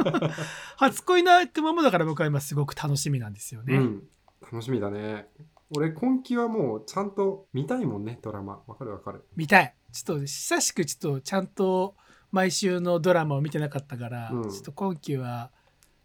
[0.76, 3.76] 初恋の悪魔もだから僕は今すごく楽しみなんですよね。
[3.76, 4.02] うん。
[4.40, 5.26] 楽しみだね。
[5.76, 8.62] 俺、今期はもうちゃんと見たいもんね、ドラマ。
[8.66, 9.24] わかるわかる。
[9.37, 9.74] 見たい。
[9.92, 11.96] ちょっと久しくちょっとちゃんと
[12.30, 14.50] 毎週のドラマを見てなかったから、うん。
[14.50, 15.50] ちょっと今期は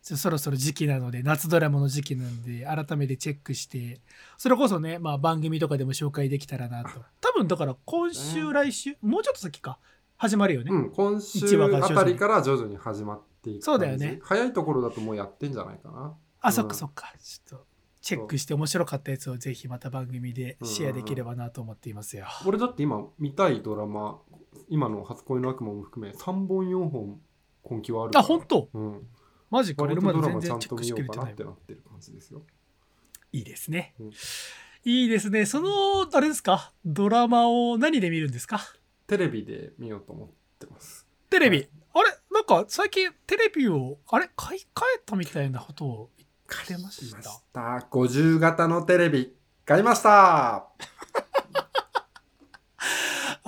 [0.02, 4.00] そろそろ時期なので夏ドラマの時期なんで改めてチェックして
[4.38, 6.90] それこそね、まあ、番組とかでも紹介できたらなと。
[7.20, 9.80] 多分だから今週ね来週もうちょっと先か。
[10.20, 13.62] 始まるよね、うん、今週あたりから徐々に始まっていく感じ。
[13.62, 14.20] そうだよね。
[14.24, 16.18] 早いところだともうやってんじゃないかな。
[16.42, 17.14] あ、うんそっかそっか。
[17.22, 17.66] ちょっと
[18.08, 24.22] チェックして面白かったやつをぜひまた番組でシェアできればなと思っていますよ、俺だって今見たいドラマ
[24.70, 27.20] 今の初恋の悪魔も含め3本4本
[27.64, 28.70] 今期はあるあ本当？
[28.74, 29.08] うん。
[29.50, 29.84] マジか。
[29.84, 31.26] 俺まだドラマちゃん全然チェックしきれてない。
[31.26, 32.44] なってなってる感じですよ。
[33.34, 34.12] いいですね、うん。
[34.86, 35.46] いいですね。
[35.46, 35.70] その
[36.10, 36.72] あれですか？
[36.86, 38.62] ドラマを何で見るんですか？
[39.06, 41.06] テレビで見ようと思ってます。
[41.30, 41.70] テレビ、はい。
[41.96, 42.18] あれ？
[42.32, 44.30] なんか最近テレビをあれ？
[44.38, 47.22] 買い替えたみたいなことを言ってました。
[47.54, 47.88] た。
[47.92, 50.68] 50型のテレビ買いました。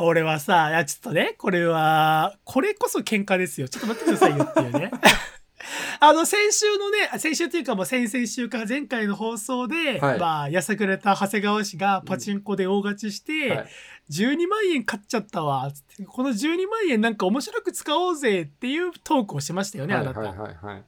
[0.01, 3.67] 俺はさいやちょっとねこれはこれこそ喧嘩ですよ。
[3.67, 4.91] ちょっと待ってくださいよっていうね。
[6.01, 10.19] あの先週のね先週というかもう先々週か前回の放送で、はい。
[10.19, 13.67] まあやさぐれた長谷川氏がパチンコで大勝ちして、はい。
[14.09, 15.71] 12万円買っちゃったわ。
[16.07, 20.83] この12万円なんか面白く使おうぜっていうトークをしましたよね、あなた、はいはいはいはい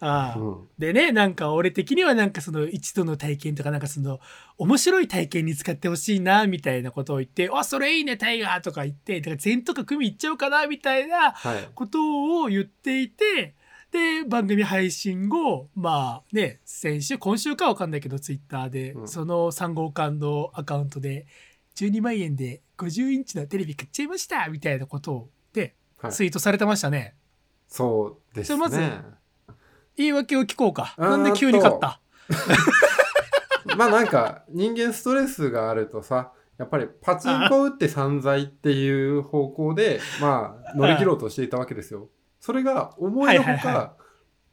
[0.00, 0.38] ああ。
[0.38, 0.68] うん。
[0.78, 4.20] でねなんか俺的にはなんかその一度の体験とかなんかその
[4.58, 11.68] 面白い体験に使ってほしいなみたいなことを言って「あそれいいねタイガー」とか言ってだから全とか組いっちゃおうかなみたいなはい。
[11.74, 13.54] ことを言っていて
[13.92, 19.08] で番組配信後まあね先週今週かわかんないけどツイッターで、うん。
[19.08, 21.26] その3号館のアカウントで
[21.76, 26.12] 12万円で50インチのテレビ買っちゃいましたみたいなことをではい。
[26.12, 27.14] ツイートされてましたね。
[27.68, 29.00] そうですじゃあまずね
[29.96, 30.94] 言い訳を聞こうか。
[30.98, 32.00] なんで急に買った？
[33.76, 42.08] まあなんか人間ストレスがあるとさやっぱりパチンコ打って散財っていう方向でまあ乗り切ろうとしていたわけですよ。
[42.40, 43.94] それが思いのほか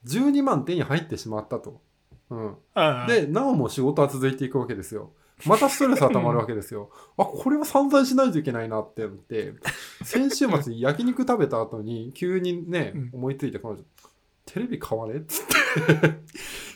[0.06, 1.82] 12万手に入ってしまったと。
[2.30, 2.56] うん、うん
[3.08, 5.12] でなおも仕事は続いていくわけですよ。
[5.48, 6.90] またストレスはたまるわけですよ。
[7.18, 9.54] あこれは散財しないといけないなって思って
[10.04, 13.84] 先週末に焼肉食べた後に急にね、うん思いついて彼女
[14.54, 15.16] テレビ買わね？
[15.16, 15.54] っつって。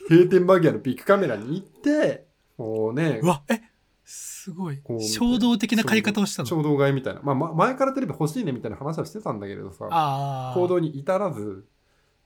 [0.10, 2.26] 閉店間際のビッグカメラに行って
[2.58, 3.20] こうね。
[3.22, 3.60] うわえ
[4.06, 4.78] すごい。
[4.78, 6.48] こう衝動的な買い方をしたの？
[6.48, 10.54] 衝動買いみたいな、まあ、ま前からテレビ欲しいねみたいな話はしてたんだけれどさ。
[10.56, 11.66] 行動に至らず。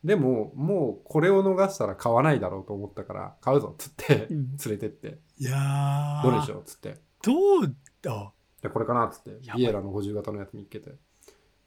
[0.03, 4.57] でももうこれを逃したら買わないだろうと思ったから買うぞっつってうん。
[4.57, 5.17] 連れてって。
[5.39, 6.23] いやー。
[6.23, 6.61] どれでしょう？
[6.61, 6.97] っつって。
[7.23, 7.75] どう？
[8.01, 8.31] だ
[8.61, 9.31] でこれかなっつって。
[9.55, 10.91] ビエラの50型のやつ見っけて。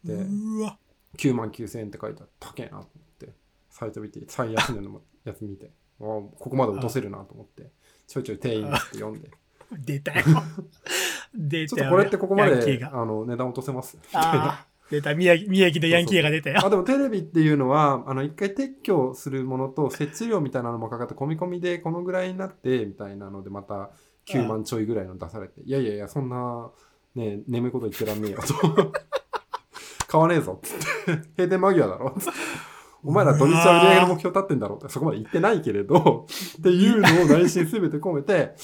[0.05, 0.79] でうわ。
[1.17, 3.01] 9万9000円って書いてあって高えなと思って
[3.83, 7.71] サイト見て最安値のやつ見てあここまで落とせるなと思って
[8.07, 9.31] ちょいちょい店員って読んで。
[9.73, 10.25] 出たよ。
[11.35, 13.97] 出ちょったとよこれってここまであの値段落とせます。
[13.97, 14.91] みたいなあー。
[14.91, 15.15] 出た。
[15.15, 16.61] 宮城宮城のヤンキーが出たよ。
[16.63, 23.91] あでもテレビっていうのはあの一回撤去するものと設置料みたいなのもかかって込み込みでこのぐらいになってみたいなのでまた
[24.27, 26.71] 9万ちょいぐらいの出されて、いやいやいやそんな
[27.15, 28.93] ね眠いこと言ってらんねえよと。
[30.07, 31.13] 買わねえぞっつって。
[31.39, 32.39] 閉店間際だろっつって
[33.05, 34.79] お前ら土日は売り上げの目標立ってんだろう。
[34.79, 36.27] ってそこまで言ってないけれど。
[36.59, 38.55] っていうのを内心すべて込めて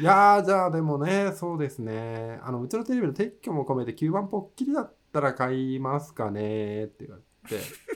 [0.00, 2.38] いやーじゃあでもねそうですね。
[2.42, 6.84] あのうちのテレビの撤去も込めて9万ぽっきりだったら買いますかね。
[6.84, 7.86] って言われて。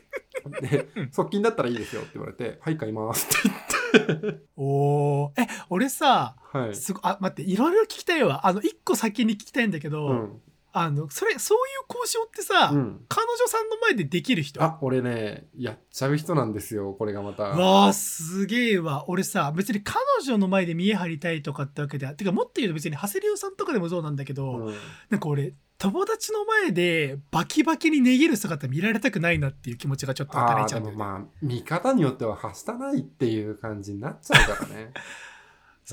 [0.62, 2.00] で側近だったらいいですよ。
[2.02, 3.28] って言われてはい買います。
[3.28, 5.42] っておー。
[5.42, 6.76] え俺さ言ってはい。
[6.76, 8.46] すごあ待っていろいろ聞きたいわ。
[8.46, 10.40] あの一個先に聞きたいんだけど、うん
[10.72, 13.04] あのそれそういう交渉ってさ、うん。
[13.08, 14.62] 彼女さんの前でできる人？
[14.62, 17.44] あ俺ねやっちゃう人なんですよこれがまた。
[17.44, 19.04] わあすげえわ。
[19.08, 24.74] 俺さ別に彼女の前で見え張りたいとかってわけではてかもっと言うと別に長谷龍さんとかでもそうなんだけど、うん。
[25.08, 34.92] なんか俺友達の前でバキバキに値切る姿見られたくないなっていう気持ちがちょっとあ働いちゃうね、もまあ見方によってははしたないっていう感じになっちゃうからね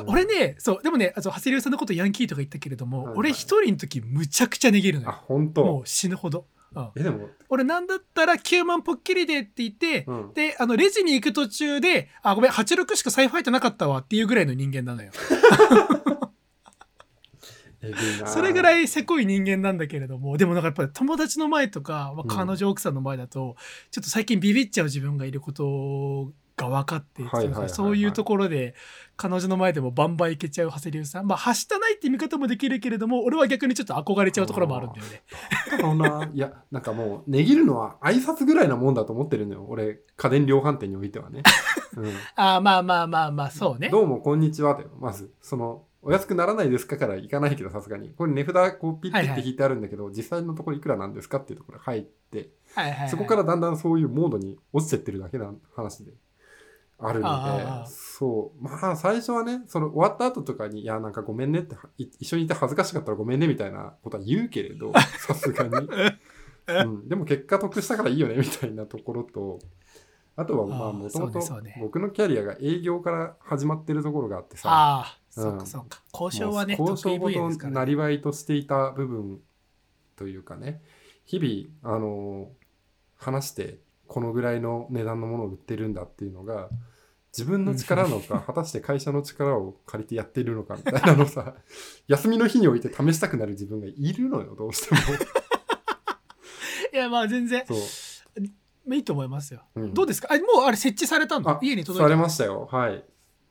[0.05, 3.17] 俺ねそうでもねあそう長谷龍さんのことヤンキーとか言ったけれども、はいはい。
[3.17, 5.17] 俺一人の時むちゃくちゃ値切るのあよ。
[5.19, 5.79] も本当？
[5.79, 6.91] う死ぬほど、うん。
[6.97, 7.29] えでも。
[7.49, 10.33] 俺なんだったら9万ぽっきりでって言って、うん。
[10.33, 15.12] であのレジに行く途中で「あごめん86しか財布入ってなかったわ」っていうぐらいの人間なのよ。
[18.25, 22.27] それぐらいせこい人間なんだけれどもでもなんかやっぱり友達の前とか、まあ、うん。
[22.27, 23.55] 彼女奥さんの前だと、
[23.91, 27.70] ちょっと最近ビビっちゃう自分がいることが分かって、はいはいはいはい。
[27.70, 28.74] そういうところで
[29.15, 31.28] 彼女の前でもバンバンいけちゃう長谷龍さん。
[31.28, 35.22] まあはしたないって見方もできるけれども俺は逆にちょっと憧れちゃうところもあるんだよね。
[35.72, 41.43] だろうないやなんかもう値切るのは挨拶ぐらいなもんだと思ってるのよ俺家電量販店においてはね、
[41.96, 42.08] うん。
[42.36, 43.89] ああまあまあまあまあそうね。
[43.89, 48.13] どうもこんにちはだよまずそのお安くならないですかからいかないけどさすがに。
[48.17, 53.10] これ値札こうピッてはいはいって引いてあるんだけど、実際のところいくらなんですかっていうところが入ってはいはいはい。
[53.10, 56.13] そこからだんだんそういうモードに落ちてってるだけな話で
[56.99, 58.63] あるのでそう。
[58.63, 65.88] まあ最初はねその終わった後とかに「いやなんかごめんね」ってい一緒にいて恥ずかしかったらごめんねみたいなことは言うけれど さすがに、
[66.67, 69.60] うん、でも結果得したからいいよねみたいなところと
[70.36, 71.39] あとはまあもともと
[71.79, 74.69] 僕のキャリアが営業から始まってるところがあってさ。
[74.69, 75.43] ああ、うん。
[75.43, 76.03] そうかそうか。
[76.13, 77.31] 交渉はね、交渉ご。
[77.31, 79.41] となりわいとしていた部分
[80.17, 80.81] というかね
[81.25, 82.49] 日々あの
[83.15, 86.69] 話してこのぐらいの値段のものを売ってるんだっていうのが
[87.38, 91.54] 自分の力なのか果たして会社の力を借りてやっているのかみたいなのをさ
[92.08, 95.02] 休みの日において試したくなる自分がいるのよどうしても。
[96.93, 97.78] いや、まあ全然、そう、
[98.88, 99.62] まあいいと思いますよ。
[99.76, 99.93] うん。
[99.93, 100.30] どうですか？
[100.34, 101.50] あもうあれ設置されたの？
[101.50, 102.67] あ家に届いたされましたよ。
[102.71, 103.04] はい。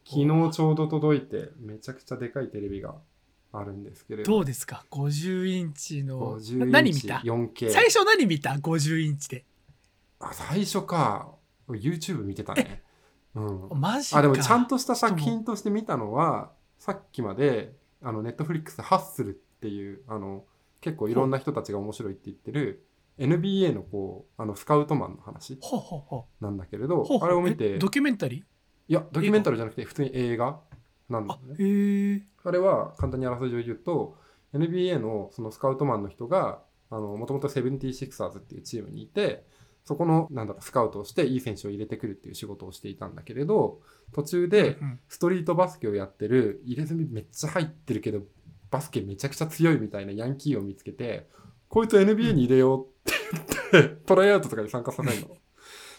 [0.05, 2.95] 昨日ちょうど届いてめちゃくちゃでかいテレビが
[3.53, 4.33] あるんですけれど。
[4.33, 6.39] どうですか ?50 インチの。
[6.39, 9.45] 50インチ何見た？4K 最初何見た ?50 インチで。
[10.19, 11.29] あ最初か。
[11.69, 12.83] YouTube 見てたね
[13.37, 13.81] うん。
[13.81, 14.19] マジか。
[14.19, 20.45] あでもちゃんとした作品として見たのはさっきまであのネットフリックスハッスルっていうあの
[20.81, 22.85] 結構いろんな人たちが面白いって言ってる
[23.19, 25.59] NBA のこうあのスカウトマンの話
[26.41, 28.45] なんだけれうどあれを見てえドキュメンタリ
[28.89, 30.61] いやドキュメンタルじゃなくて普通に映画
[31.09, 32.27] なんだよね。
[32.45, 34.17] あれは簡単にあらすじを言うと
[34.55, 39.45] NBA のそのスカウトマンの人がもともとセブンティシクサーズっていうチームにいて
[39.87, 43.81] そこのなんだろうスカウトをしていい選手を入れてくるっていう仕事をしていたんだけれど
[44.13, 48.23] 途中でうんストリートバスケをやってる入れ墨めっちゃ入ってるけど
[48.71, 51.29] バスケめちゃくちゃ強いみたいなヤンキーを見つけて
[51.69, 53.13] こいつ NBA に入れようって
[53.73, 55.37] 言って トライアウトとかに参加させるの。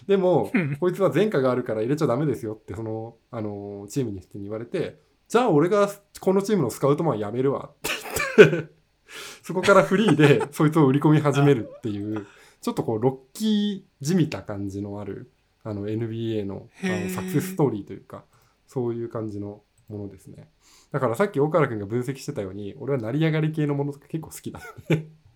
[0.05, 7.91] でもうんこいつは前科があるから入れちゃダメですよってその、あのチームの人に言われてじゃあ俺がこのチームのスカウトマン辞めるわって
[8.37, 8.77] 言って
[9.43, 12.25] そこからフリーでそいつを売り込み始めるっていう
[12.61, 15.31] ちょっとこうロッキーじみた感じのある
[15.63, 18.23] あの NBA のあのサクセスストーリーというか
[18.67, 20.49] そういう感じのものですね。
[20.91, 24.59] だからさっき大原君が分析してたように俺は成り上がり系のものとか結構好きだ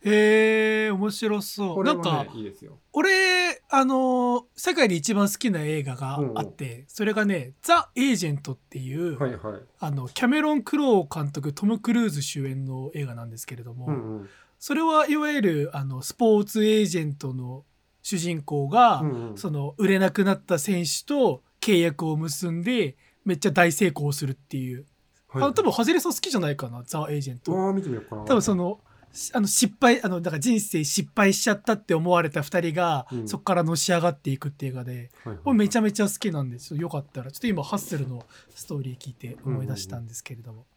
[0.04, 1.76] へえ、面白そう。
[1.76, 2.80] これはなんかね、いいですよ。
[2.92, 9.62] 俺、あのー世界で一番好きな映画があって、それがね、ザ・エージェントっていう、はいはい。
[9.80, 14.30] あの、キャメロン・クロー監督、トム・クルーズ主演の映画なんですけれども、うんうん
[14.62, 17.66] それはいわゆる、あの、スポーツエージェントの
[18.04, 19.38] 主人公が、うんうん。
[19.38, 22.96] その、売れなくなった選手と契約を結んで、
[23.26, 24.86] めっちゃ大成功するっていう。
[25.30, 27.60] はいあの、多分、ハゼレさん好きじゃないかな、ザ・エージェント。
[27.60, 28.80] ああ見てみようかな多分その
[29.12, 33.28] しあの失敗あのだから人生失敗しちゃったって思われた2人が、うん。
[33.28, 34.92] そこからのし上がっていくっていう映画で。
[35.24, 36.82] はいはいこれめちゃめちゃ好きなんですよ。
[36.82, 37.32] よかったら。
[37.32, 40.68] ちょっと今ハッスルのストーリー聞いて思い出したんですけれども、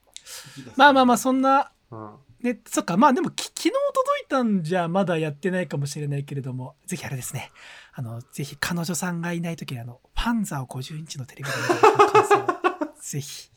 [0.75, 1.73] まあまあまあそんなあ
[2.43, 3.79] ねそっかまあでもき昨日届
[4.25, 7.51] いたんじゃまだやってないかもしれないけれどもぜひあれですね。
[7.95, 12.47] あのぜひ彼女さんがいない時にあのファンザーを50インチのテレビで見る感想を
[13.01, 13.51] ぜひ。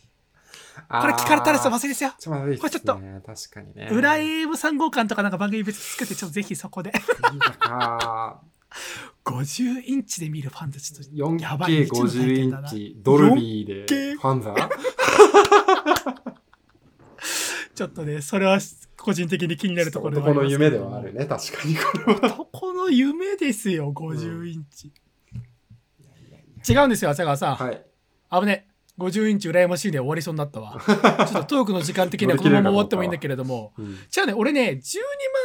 [0.89, 2.13] あこれ聞かれたらちょっと忘れですよ。
[2.19, 2.57] ちょっとね。
[2.57, 3.89] これちょっと確かにね。
[3.91, 6.91] 裏 AM 3号館とかなんか番組別に作ってちょっとぜひそこで。
[6.91, 8.41] いいか
[9.25, 14.53] 50インチで見るファンザちょっとやばい 4K50 インチドルビーで 4K ファンザ？
[14.53, 14.69] ー
[17.77, 18.57] ちょっとねそれは
[18.97, 22.41] 個人的に気になるところではありますけど夢ではあるね確かにこれは。
[22.41, 24.91] 男の夢ですよ50インチ、
[26.67, 27.85] 違うんですよ浅川さん、はい。
[28.31, 30.81] 危ね50インチ羨ましいで終わりそうになったわ。
[30.81, 33.73] ちょっとトークの時間的にはこのまま終わってもいいんだけれども。
[33.77, 33.85] うん。
[33.85, 34.99] 違うね俺ね12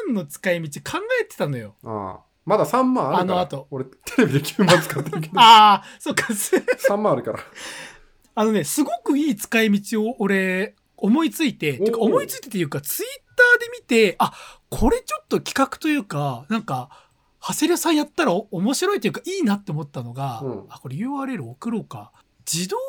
[0.07, 1.77] 万の使い道考えてたのよ。
[1.85, 2.21] ああ。
[2.47, 3.21] まだ3万あるから。
[3.21, 3.66] あの後。
[3.71, 6.33] 俺テレビで9万使ってるけどああそっか。
[6.33, 7.40] す3万あるから。
[8.35, 14.33] あのね、すごくいい使い道を俺、思いついて、てか思いついてっていうか、ツイッターで見て、あ、
[14.71, 17.09] これちょっと企画というか、なんか、
[17.41, 22.12] 長谷川さんやったらお面白いというか、いいなって思ったのが、うんあ、これ URL 送ろうか。
[22.45, 22.83] 児童養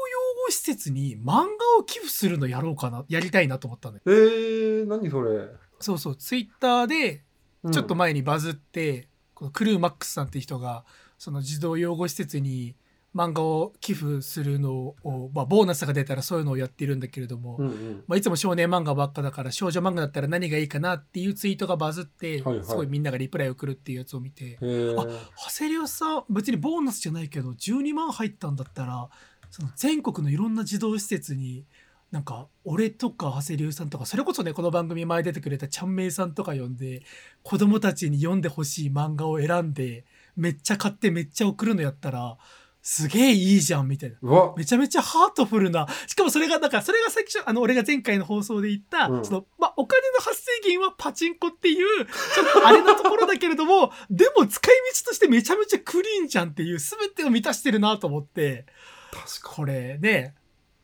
[0.45, 1.43] 護施設に漫画
[1.79, 4.01] を寄付するのやろうかな、やりたいなと思ったのよ。
[4.05, 5.47] えー、何それ、
[5.79, 7.23] そうそう、ツイッターで、
[7.63, 10.83] うんちょっと前にバズって、このクルーマックスさんっていう人が、
[11.17, 12.75] その児童養護施設に
[13.15, 14.73] 漫画を寄付するの
[15.03, 18.03] を、まあ、ボーナスが出たらそういうのをやってるんだけれども、うんうん。
[18.07, 22.65] まあ、いつも少年漫画ばっかだから少女漫画だったら何がいいかなっていうツイートがバズって、はいはい。
[22.65, 29.09] すごいみんながリプライを送るっていうやつを見て、あ長谷川さん別にボーナスじゃないけど12万入ったんだったら
[29.51, 31.65] その全国のいろんな児童施設に
[32.13, 37.01] なんか俺とか長谷川さんとかそれこそねこの番組前出てくれたちゃんめいさんとか呼んで
[37.41, 42.37] 子供たちに読んでほしい漫画を選んでめっちゃ買ってめっちゃ送るのやったら
[42.85, 44.53] すげえいいじゃんみたいな。
[44.57, 45.87] めちゃめちゃハートフルな。
[46.05, 49.25] しかもそれが、だからそれが最初、あの、俺が前回の放送で言った、うん。
[49.25, 58.65] その、まあ、お金の発生源はパチンコっていう、ちょっとあれなところだけれども、 でも使い道としてめちゃめちゃクリーンじゃんっていう、すべてを満たしてるなと思って、
[59.13, 60.35] 確かこれね、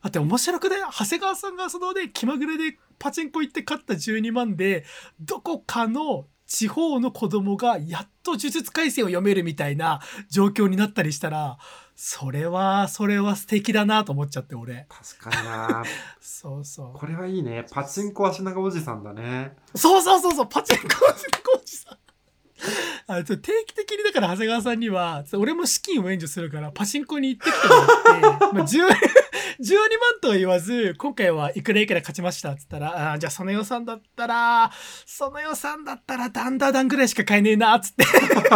[0.02, 4.86] だって面白くね、長谷川さんがそのね、気まぐれでパチンコ行って勝った12万で、
[5.20, 11.58] どこかの地方の子供がやっと呪術廻戦を読めるみたいな状況になったりしたら、
[12.02, 14.86] それは、それは素敵だなと思っちゃって、俺。
[14.88, 15.84] 確かにな
[16.18, 16.98] そうそう。
[16.98, 20.84] これはいいねパチンコ足長おじさんだねそうそうそうそう、パチンコ
[21.54, 21.98] おじさん。
[23.06, 28.78] あ定期的にだから長谷川さんには俺も資金を援助するからパチンコに行ってきてもらって、まあ、10
[29.60, 34.70] 12万とは言わず今回はいくらいくら勝ちましたっつったらあーじゃあその予算だったら
[35.04, 38.04] その予算だったらダンダダンぐらいしか買えねえなっつって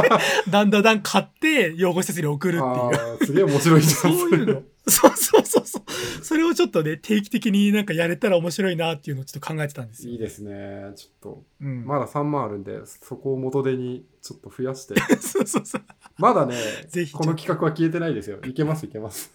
[0.50, 4.62] ダンダダン買って養護施設に送るっていうすげえ面白いじゃんそういうの。
[4.86, 6.24] そうそうそうそう。
[6.24, 10.12] それをちょっとね、定期的になんかやれたら面白いなっていうのをちょっと考えてたんですよ。
[10.12, 11.86] いいですねちょっとうん。
[11.86, 15.82] まだ3万あるんでそこを元手にちょっと増やして そうそうそう。
[16.18, 16.54] まだね
[16.88, 19.32] ぜひこの企画は消えてないですよいけますいけます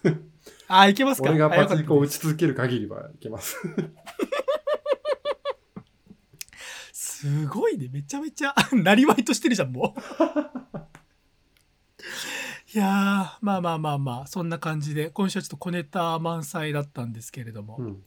[0.69, 1.29] あ、いけますか？
[1.29, 3.57] 俺がパチンコを打ち続ける限りはいけます。
[6.93, 7.89] すごいね。
[7.91, 10.01] めちゃめちゃ、 なりわいとしてるじゃん、もう。
[12.73, 18.03] いやー、まあまあまあまあ、そんな感じで、今週はちょっと小ネタ満載だったんですけれども、うん。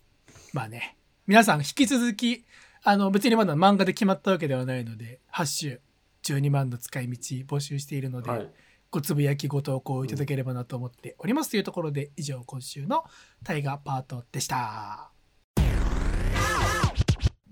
[0.52, 0.96] まあね、
[1.26, 2.44] 皆さん引き続き、
[2.84, 5.80] あの、別にまだ漫画で決まったわけではないので、ハッシュ
[6.22, 7.16] 12万の使い道
[7.56, 8.48] 募集しているので、はい
[8.92, 13.04] ごつぶやきご投稿いただければなと思っておりますというところで、以上今週の
[13.42, 15.10] 大河パートでした。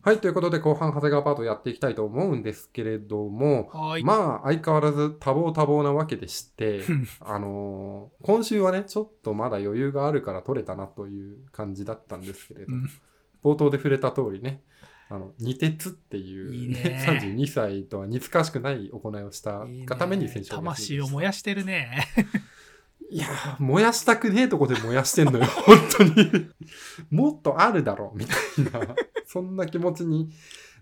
[0.02, 4.04] はい、ということで後半長谷川パートやっていきたいと思うんですけれども、はい。
[4.04, 12.90] まあ相変わらず多忙多忙なわけでしてうん、 あのー今週はね、ちょっとまだ余裕があるから取れたなという感じだったんですけれど、うん
[13.42, 14.62] 冒頭で触れた通りね、
[15.12, 22.06] あの、二鉄っていう、いいね32歳とは似つかわしくない行いをしたがために選手魂を燃やしてるね。
[23.10, 26.48] いやー、燃やしたくねえとこで燃やしてんのよ、 本当に。
[27.10, 28.34] もっとあるだろう、みた
[28.78, 28.94] いな、
[29.26, 30.30] そんな気持ちに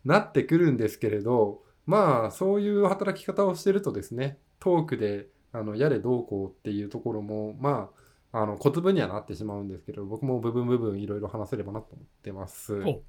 [0.05, 7.89] なってくるんですけれど、まあ、そういう働き方をしてるとですね、トークで、あの、やれどうこうっていうところも、ま
[8.33, 12.83] あ、あの、小粒にはなってしまうんですけど、僕も部分部分いろいろ話せればなと思ってます。
[12.83, 13.03] ほ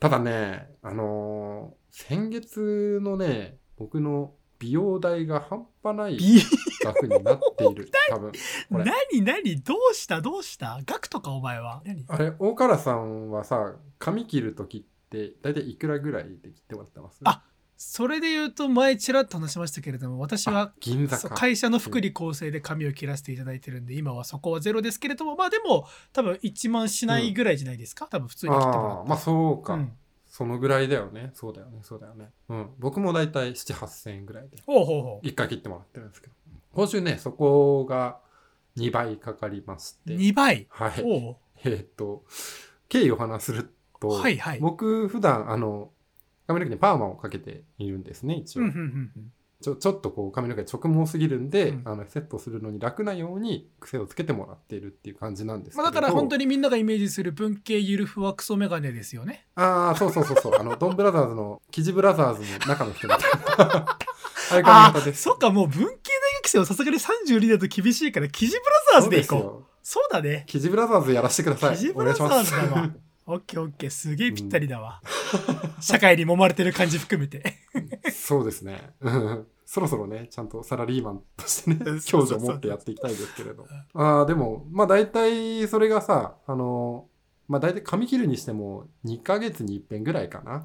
[0.00, 6.40] ただね、あのー先月のね、僕の美容代が半端ないビ
[6.82, 8.32] 額になっている、 多分。
[8.70, 9.60] 何何？
[9.60, 10.20] どうした？
[10.22, 10.80] どうした？
[10.86, 11.82] 額とかお前は？
[11.84, 12.04] 何？
[12.08, 17.20] あれ、大唐さんはさ、髪切るときって、だいたいいくらぐらいで切ってもらってます？
[17.24, 17.44] あ
[17.84, 29.92] それで言うと前ちらっと話しましたけれども私は銀座会社の福利厚生で髪を切らせていただいてるんで今はそこはゼロですけれどもまあでも多分1万しないぐらいじゃないですか、多分普通に切ってもらってまあそうか、うん
[30.32, 31.30] そのぐらいだよね。
[31.34, 32.30] そうだよね、そうだよね。
[32.48, 32.70] うん。
[32.78, 36.32] 僕もだいたい7、8000円ぐらいで、ほうほうほう1回切ってもらってるんですけど。
[36.72, 38.18] 今週ね、そこが
[38.78, 40.14] 2倍かかりまして。
[40.14, 40.66] 2倍？
[40.70, 40.92] はい。
[41.64, 42.24] えーっと、
[42.88, 45.90] 経緯をお話しすると、はいはい僕普段あの、
[46.46, 48.62] 髪の毛にパーマをかけているんですね、一応。
[49.62, 51.82] ちょちょっとこう髪の毛直毛すぎるんで、うん。
[51.84, 59.46] あのセットするのに楽なように癖をつけてもらっているっていう感じなんですけまあ、だから本当ににみんながイメージする文系ゆるふわクソメガネですよね。
[59.54, 60.54] ああそうそうそうそう。
[60.58, 63.20] あのドンブラザーズのキジブラザーズの中の人みたい
[63.56, 63.96] な。
[64.50, 65.22] ああいう髪あ型です。
[65.22, 65.92] そっかもう文系大
[66.42, 69.72] 学生はさすがに32だと厳しいからキジブラザーズでいこう。
[69.82, 70.44] そうだね。
[70.48, 71.76] キジブラザーズやらせてください。
[71.76, 72.64] キジブラザーズだわ。
[72.64, 73.90] お願いしますオッケーオッケー。
[73.90, 75.00] すげえぴったりだわ、
[75.80, 77.42] 社会に揉まれてる感じ含めて。
[78.12, 78.94] そうですね。
[79.00, 82.38] う んそろそろねちゃんとサラリーマンとしてねそうそうそう。
[82.38, 83.66] 強度を持ってやっていきたいですけれど。
[83.94, 87.08] ああでもまあ大体それがさあの
[87.48, 90.62] まあ大体髪切るにしても2ヶ月に一遍ぐらいかな。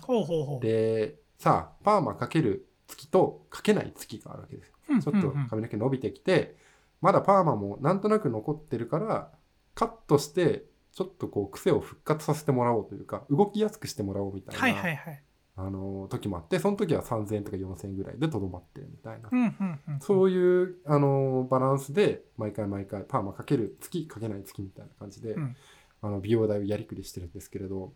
[0.59, 4.73] でさあパーマかける月とかけない月があるわけですよ。
[4.89, 5.47] うんちょっとうんうん。
[5.47, 6.57] 髪の毛伸びてきて
[6.99, 9.31] まだパーマもなんとなく残ってるから
[9.73, 10.65] カットして
[10.97, 15.23] ちょっとこう癖を復活させてもらおうというか動きやすくしてもらおうみたいな、はいはいはい。
[15.55, 25.55] あの時もあってその時は3000円とか4000円ぐらいでとどまってるみたいな、うんうんうんそういうあのバランスで毎回毎回パーマかける月かけない月みたいな感じで、うん。
[26.01, 27.93] あの美容代をやりくりしてるんですけれど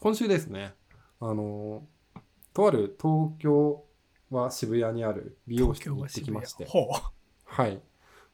[0.00, 0.72] 今週ですね
[1.20, 1.86] あの
[2.54, 3.84] とある東京
[4.30, 6.66] は渋谷にある美容室に行ってきまして。
[7.46, 7.80] はい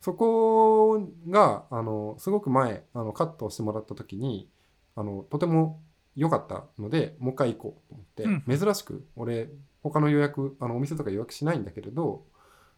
[0.05, 4.51] そこがあのすごく前あのカットをしてもらった時に
[4.97, 5.81] あのとても
[6.15, 7.95] 良かったのでもう一回行こうと
[8.27, 9.49] 思って、珍しく俺
[9.83, 12.23] 他の予約あのお店とか予約しないんだけれど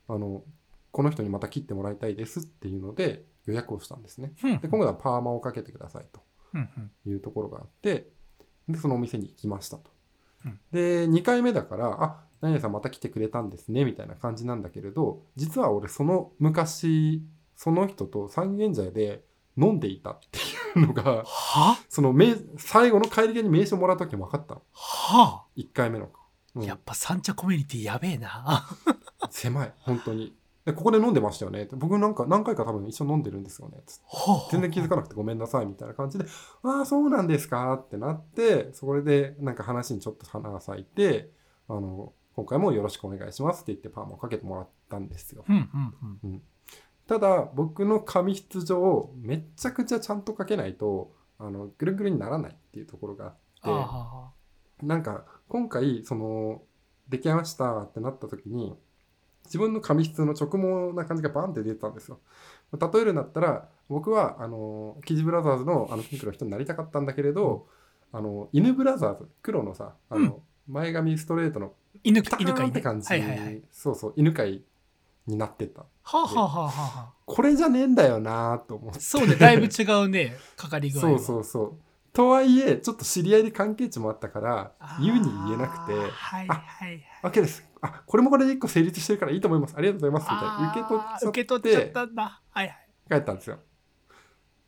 [0.06, 0.44] あの
[0.92, 4.32] この人にまた切ってもらいたいですっていうので予約をしたんですね。
[4.44, 6.20] うんで今回はパーマをかけてくださいと
[6.54, 8.06] うんうんいうところがあって
[8.68, 9.90] でそのお店に行きましたと。
[10.44, 17.20] うんで2回目だからあ何々さんまた来てくれたんですねみたいな感じなんだけれど実は俺その昔
[17.56, 19.24] その人と三軒茶屋で
[19.58, 20.38] 飲んでいたって
[20.78, 21.76] いうのがは？
[21.88, 24.62] その名最後の帰り際に名刺をもらった時に分かったの。
[24.72, 26.08] は1回目の、
[26.54, 26.62] うん。
[26.62, 28.68] やっぱ三茶コミュニティやべえな。
[29.30, 30.32] 狭い本当に。
[30.66, 31.66] でここで飲んでましたよね。
[31.72, 33.78] 僕なんか何回か多分一緒に飲んでるんですよね。
[33.86, 34.04] つって。
[34.08, 34.48] はあ。
[34.52, 36.26] 全然気づかなくてごめんなさいみたいな感じで
[36.62, 41.30] 「ああそうなんですか」ってなってそれでなんか話にちょっと花が咲いて
[41.68, 46.42] あの今回もよろしくお願いしますって言ってパーマをかけてもらったんですようんうんうん。
[47.08, 54.30] ただ僕の髪質上めっちゃくちゃちゃんとかけないとあのぐるぐるにならないっていうところがあってあ
[54.82, 56.62] なんか今回その
[57.08, 58.76] 出来上がりましたってなった時に
[59.46, 62.18] 自分の髪質の直毛な感じがバンって出てたんですよ。
[62.72, 67.68] 例えるんだったら僕はあのキジブラザーズのあのピンクの人になりたかったんだけれど、
[68.12, 71.70] あの犬ブラザーズ黒のさあの、前髪ストレートのあ。
[72.04, 72.52] 犬飼いね。
[72.52, 73.62] ーンって感じ、はいはいはい。
[73.72, 74.62] そうそう犬飼い
[75.26, 75.80] になってた。
[75.80, 81.18] はあ、はあはあはあはこれじゃねえんだよなと思ってあ、そうね、だいぶ違うね、かかり具合は。
[81.18, 81.74] そうそうそう。
[82.12, 84.72] とはいえちょっと知り合いで関係値もあったから
[85.02, 87.32] 言うに言えなくてはいあはいはい。
[87.32, 87.62] OK です。
[87.82, 89.74] あ、これもこれで1個成立してるからいいと思います。
[89.76, 90.22] ありがとうございます。
[90.22, 90.70] みたいな。
[90.70, 91.26] 受け取っちゃって。
[91.26, 92.42] 受け取っちゃったんだ。
[92.50, 92.88] はいはい。
[93.10, 93.58] 帰ったんですよ。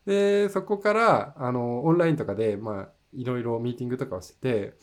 [0.04, 4.74] で、そこから、あの、オンラインとかで、まあ、いろいろミーティングとかをしてて、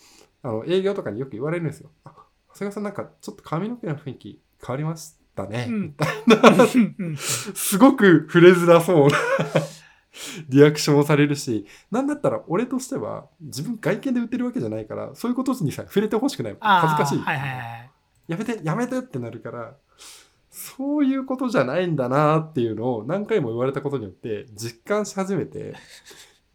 [0.42, 1.92] あの、営業とかによく言われるんですよ。
[2.56, 5.68] あ、長谷川さんなんかちょっと髪の毛の雰囲気変わりましたね。
[5.70, 5.96] うん
[7.18, 9.18] すごく触れづらそうな
[10.50, 16.58] リアクションをされるし、なんだったら俺としては自分外見で売ってるわけじゃないから、そういうことにさ、触れてほしくない。
[16.60, 17.20] 恥ずかしい。
[17.20, 17.92] はいはいはい。
[18.28, 19.76] やめて、やめてってなるから、
[20.50, 25.76] そういうことじゃないんだなっていうのを何回も言われたことによって実感し始めて、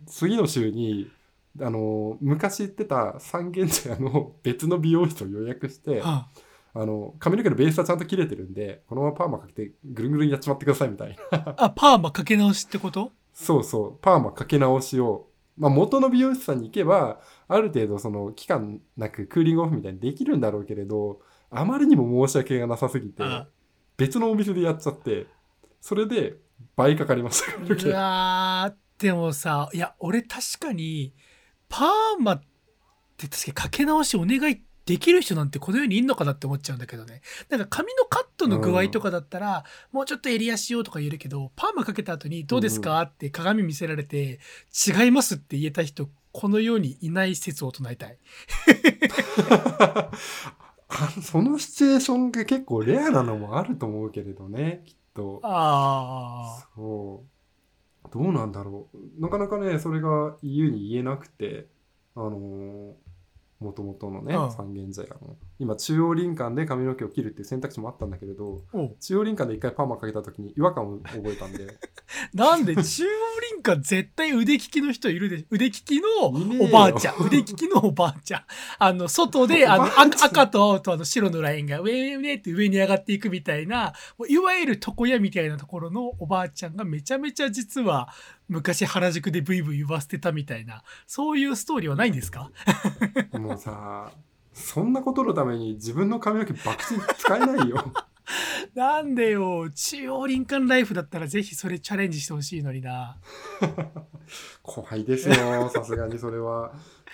[0.06, 1.10] 次の週に、
[1.58, 6.28] あの、昔行ってた三軒茶屋の 別の美容室を予約して、は
[6.74, 6.86] あ。
[6.86, 11.38] の、髪の毛のベースはちゃんと切れてるんで、このままパーマかけてぐるんぐるんやっちまってくださいみたいな。
[11.38, 13.10] あ、あパーマかけ直しってこと？
[13.32, 21.20] そうそう、パーマかけ直しを、まあ、元の美容師さんに行けば、ある程度その期間なくクーリングオフみたいにできるんだろうけれど、
[21.50, 23.48] あまりにも申し訳がなさすぎてあ、
[23.96, 25.26] 別のお店でやっちゃって、
[25.80, 26.36] それで
[26.76, 27.56] 倍かかりました。
[27.56, 31.14] うわーでもさ、いや、俺確かに、
[31.70, 32.42] パーマっ
[33.16, 37.22] て確かにかけ直しお願いできる人なんてこの世にいんのかなって思っちゃうんだけどね。
[37.48, 44.40] なんか髪のカットの具合とかだったら、もうちょっと襟足をとか言えるけど、パーマかけた後にどうですかって鏡見せられて、
[44.86, 48.18] 違いますって言えた人、この世にいない説を唱えたい。
[50.92, 55.40] あそのシチュエーションが結構レアなのもあると思うけれどね、きっと。
[55.44, 56.68] ああ。
[56.74, 57.39] そう。
[58.12, 59.20] どうなんだろう。
[59.20, 61.68] なかなかね、それが言うに言えなくて、
[62.14, 62.94] あのー、
[63.60, 65.36] もともとのね、うん三軒茶屋の。
[65.60, 68.62] 今、中央林間で髪の毛を切るっていう選択肢もあったんだけれど、
[68.98, 71.66] 中央林間で一回パーマかけた時に違和感を覚えたんで、
[72.32, 73.08] なんで中央
[73.40, 76.06] 林間絶対腕利きの人いるで腕利きの
[76.64, 77.16] おばあちゃん。
[77.26, 78.42] 腕利きのおばあちゃん。
[78.78, 83.92] あの外で あの赤赤と青とあの白のラインが上上上って上に上がっていくみたいな
[84.28, 88.08] いわゆる床屋みたいなところのおばあちゃんがめちゃめちゃ実は
[88.48, 92.50] 昔原宿でブイブイ言わせてたみたいなそういうストーリーはないんですか？
[93.38, 94.10] もうさ、
[94.52, 97.92] そんなことのために自分の髪の毛バクチン使えないよ。
[98.74, 99.68] なんでよ。
[99.70, 103.16] 中央林間ライフだったらぜひそれチャレンジしてほしいのにな。
[104.62, 105.34] 怖いですよ、
[105.74, 106.72] さすがにそれは。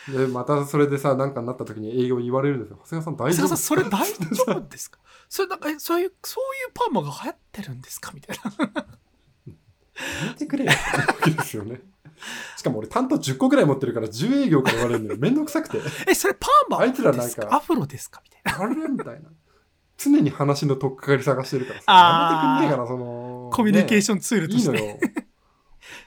[0.08, 2.76] で、またそれでさ、なんかになった時に営業に言われるんですよ。
[2.84, 3.48] 長谷川さん大丈夫？
[3.48, 3.90] 長谷川さんそれ大
[4.36, 4.98] 丈夫ですか？
[5.28, 8.12] それなんかえそういうそういうパーマが流行ってるんですか？
[8.14, 8.66] みたいな。
[8.76, 10.72] やめてくれよ。
[10.76, 11.80] ってわけですよね。
[12.56, 15.18] しかも俺担当10個ぐらい持ってるから10営業から言われるのよ。
[15.20, 15.78] めんどくさくて。
[16.06, 18.20] え、それパーマあいつらなんかアフロですか？
[18.24, 18.64] みたいな。
[18.64, 19.30] あれみたいな。
[19.98, 21.92] 常に話の取っかかり探してるからさ。
[21.92, 23.50] やめてくんねえかな、その。
[23.52, 24.76] コミュニケーョションツールンとして。
[24.76, 24.98] いいのよ。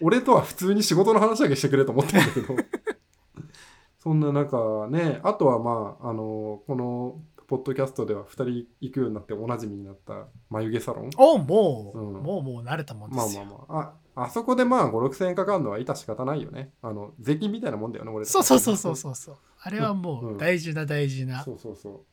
[0.02, 2.56] 俺とは普通に仕事の話だけしてくれと思ってんだけど。
[4.02, 11.10] そんな中ね、あとはまあ、あの、この、ポッドキャストでは2人行くようになっておなじみになった眉毛サロン。
[11.18, 13.44] おもう、うんもうもう慣れたもんでまあすよ。
[13.44, 14.22] まあまあ。
[14.22, 16.72] あ、あそこでまあ5、6千円かかるのは致し方ないよね。
[16.84, 19.38] あの、税金みたいなもんだよね、俺らそうそうそうそうそうそう。
[19.62, 21.44] あれはもうんう大事な大事な。
[21.44, 22.06] そうそうそ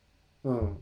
[0.45, 0.51] う。
[0.51, 0.78] うん。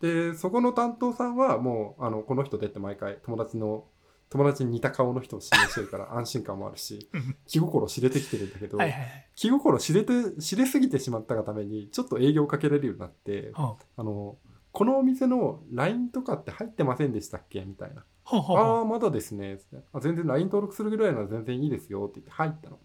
[0.00, 3.84] で、そこの担当さんはもう、あの、この人でって毎回友達の、
[4.30, 9.30] 友達に似た顔の人を指名してるから 安心感もあるしうん、気心知れてきてるんだけど、はいはいはい。
[9.34, 14.38] 気心知れて、知れすぎてしまったがために、ちょっと営業かけられるようになって、はあの、
[14.72, 17.64] このお店の LINE とかって入ってませんでしたっけ？
[17.64, 18.04] みたいな。
[18.24, 19.58] ほうほうほうああ、まだですね。
[19.92, 22.78] あ全然 LINE 登録するぐらいなら全然いいですよって言って入ったの。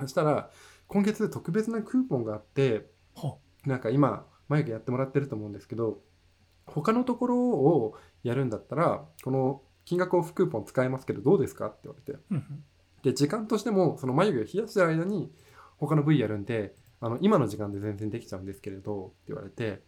[0.00, 0.50] そしたら、
[0.88, 6.02] 今月特別なクーポンがあって、ほなんか今、眉毛やってもらってると思うんですけど、
[6.66, 12.12] 他のところをやるんだったら、この金額オフクーポン使えますけど、どうですかって言われて。
[12.12, 12.64] ううんうん
[13.02, 15.30] で、時間としても、その眉毛を冷やしてる間に、
[15.76, 19.82] 他の部位やるんで、あの、今の時間で全然できちゃうんですけれど、って言われて、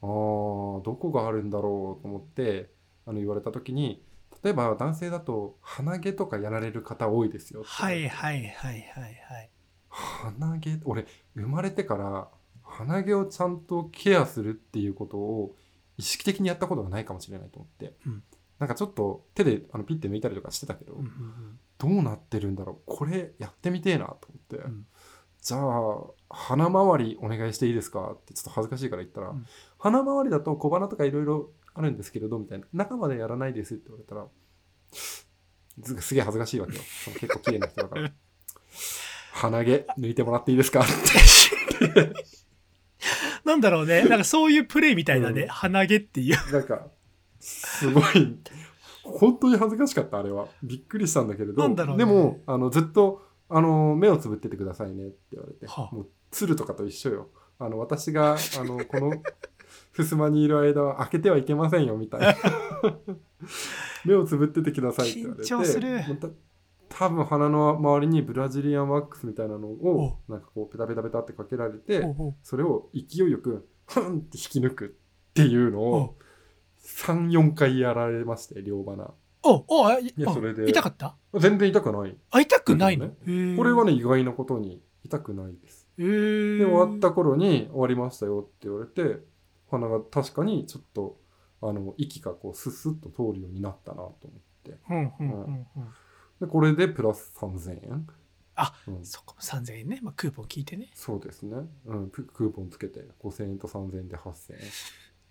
[0.00, 2.70] あー、どこがあるんだろうと思って、
[3.04, 4.04] あの、言われた時に、
[4.44, 7.64] 例えば男性だと、鼻毛とかやられる方多いですよ。
[7.64, 9.08] はいはいはいはいは
[9.40, 9.50] い。
[9.88, 12.28] 鼻毛、俺、生まれてから、
[12.62, 15.56] 鼻毛をちゃんとケアするっていうことを
[15.98, 18.22] 意識的にやったことがないかもしれないと思って、うん
[18.62, 22.76] なんかちょっと手であのピッて抜いたりとかしてたけど、うんうんどうなってるんだろう？
[22.86, 24.86] これやってみてえなと思って、うん。
[25.42, 26.00] じゃあ
[26.30, 28.12] 鼻周りお願いしていいですか？
[28.12, 29.44] ってちょっと恥ずかしいから言ったら、うん。
[29.78, 32.66] 鼻周りだと小鼻とかいろいろあるんですけれどみたいな？
[32.72, 34.26] 中までやらないですって言われたら
[34.92, 35.26] す
[36.02, 36.82] すげえ恥ずかしいわけよ。
[37.04, 38.12] その結構綺麗な人だから。
[39.32, 40.82] 鼻毛抜いてもらっていいですか？
[40.82, 42.12] って。
[43.44, 44.04] なんだろうね。
[44.04, 45.42] なんかそういうプレイみたいだね。
[45.42, 45.48] うん。
[45.48, 46.52] 鼻毛っていう。
[46.52, 46.86] なんか
[47.42, 48.38] すごい。
[49.02, 50.46] 本当に恥ずかしかったあれは。
[50.62, 51.60] びっくりしたんだけれど。
[51.60, 52.04] なんだろうね。
[52.04, 55.94] でもあのずっとあの目をつぶっててくださいねって言われて、はあ。
[55.94, 57.28] もう鶴とかと一緒よ。
[57.58, 59.12] あの私があのこの
[59.92, 62.34] 襖にいる間は開けてはいけませんよみたいな。
[64.06, 65.48] 目をつぶっててくださいって言われて。
[65.48, 65.88] 緊張する。
[66.06, 66.28] もうた
[66.90, 72.04] 多分鼻の周りにブラジリアンワックスみたいなのをおなんかこうペタペタペタってかけられて
[72.42, 74.86] それを勢いよくフンって引き抜く
[75.30, 76.18] っていうのおを
[76.84, 79.10] 34回やられまして両鼻
[79.44, 80.70] おおあいあやそれで。
[80.70, 81.16] 痛かった？
[81.34, 82.16] 全然痛くない。
[82.30, 83.56] あ、痛くないの、ね。
[83.56, 85.88] これはね意外なことに痛くないです。
[85.98, 89.18] で終わった頃に終わりましたよって言われて
[89.70, 91.18] 鼻が確かにちょっと
[91.60, 94.78] あの息がこうスッスッと通るようになったなと思って。
[94.90, 95.66] うんうんうんうん。
[96.40, 98.06] でこれでプラス3000円。
[98.54, 99.98] あ、うん、そこも3000円ね。
[100.02, 100.90] まあ、クーポン聞いてね。
[100.94, 101.56] そうですね、
[101.86, 104.58] うん、ククーポンつけて5000円と3000円で8000円。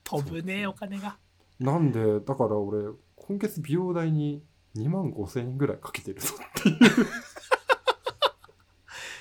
[0.04, 1.18] 飛ぶね、お金が。
[1.62, 4.43] なんでだから俺今月美容代に
[4.76, 6.34] 2万5000円ぐらいかけてるぞ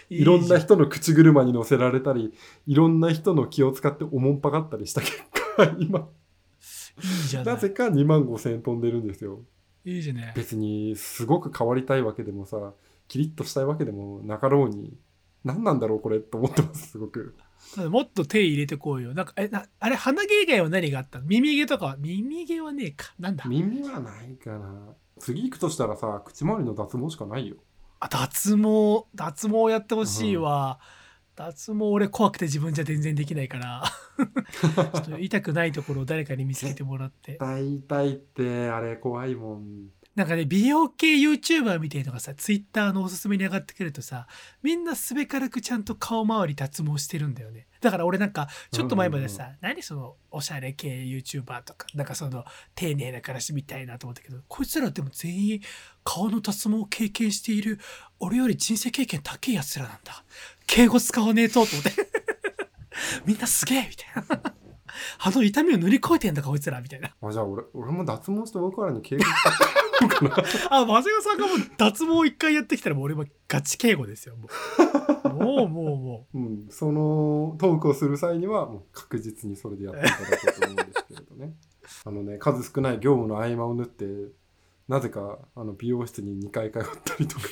[0.09, 2.33] いろんな人の口車に乗せられたり
[2.67, 5.19] いろんな人の気を使っておもんぱかったりした結
[5.57, 6.09] 果今。
[7.45, 7.53] な。
[7.53, 7.61] ない。
[7.61, 9.45] ぜか2万5000円飛んでるんですよ。
[9.85, 10.35] いいじゃない。
[10.35, 12.73] 別にすごく変わりたいわけでもさ
[13.07, 14.97] キリッとしたいわけでもなかろうに
[15.45, 17.35] 何なんだろうこれと思ってますすごく
[17.91, 19.13] もっと手入れてこうよ。
[19.15, 21.19] なんか、え、なあれ、鼻毛以外は何があった？
[21.19, 21.97] の耳毛とかは？
[21.99, 23.13] 耳毛はねえか。
[23.19, 23.45] なんだ？
[23.47, 27.57] 耳はないかな次行くとしたらさ口周りの脱毛しかないよ
[28.01, 30.81] あ、脱毛、脱毛やってほしいわ。
[31.37, 33.85] 脱毛俺怖くて自分じゃ全然できないから。
[34.95, 37.37] ちょっと痛くないところを誰かに見つけてもらって。
[37.41, 44.27] 大体ってあれ怖いもんなんかね、美容系 YouTuber みたいのがさ、Twitter のおすすめに上がってくるとさ、
[44.63, 47.69] みんなすべからくちゃんと顔周り脱毛してるんだよね。
[47.81, 52.45] だから俺なんか、ちょっと前までさ、何そのおしゃれ系 YouTuber とか、なんかその
[52.75, 55.61] 丁寧なからしみたいなと思ったけど、こいつらでも全員
[56.03, 57.79] 顔の脱毛を経験している、
[58.19, 60.25] 俺より人生経験高いやつらなんだ。
[60.67, 61.93] 敬語使わねえと、と思って。
[63.25, 64.55] みんなすげえみたいな。
[65.19, 67.15] あの痛みを塗り越えてんだ、こいつらみたいな。
[67.21, 69.25] あじゃあ俺俺も脱毛して僕らに敬語
[70.71, 74.37] あ、長谷川さんがもう脱毛一回やってきたらもう俺はガチ敬語ですよ。
[74.37, 74.49] も
[75.25, 81.55] う、もう、もう、もうん、そのトークをする際にはもう確実にそれでやっていただこうと思うんですけれどね
[82.05, 84.05] あのね数少ない業務の合間を縫って
[84.89, 87.47] なぜかあの美容室に2回通ったりとか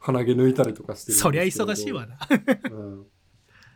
[0.00, 1.14] 鼻毛抜いたりとかしてう。
[1.14, 2.18] るそりゃ忙しいわな。
[2.70, 3.06] うん、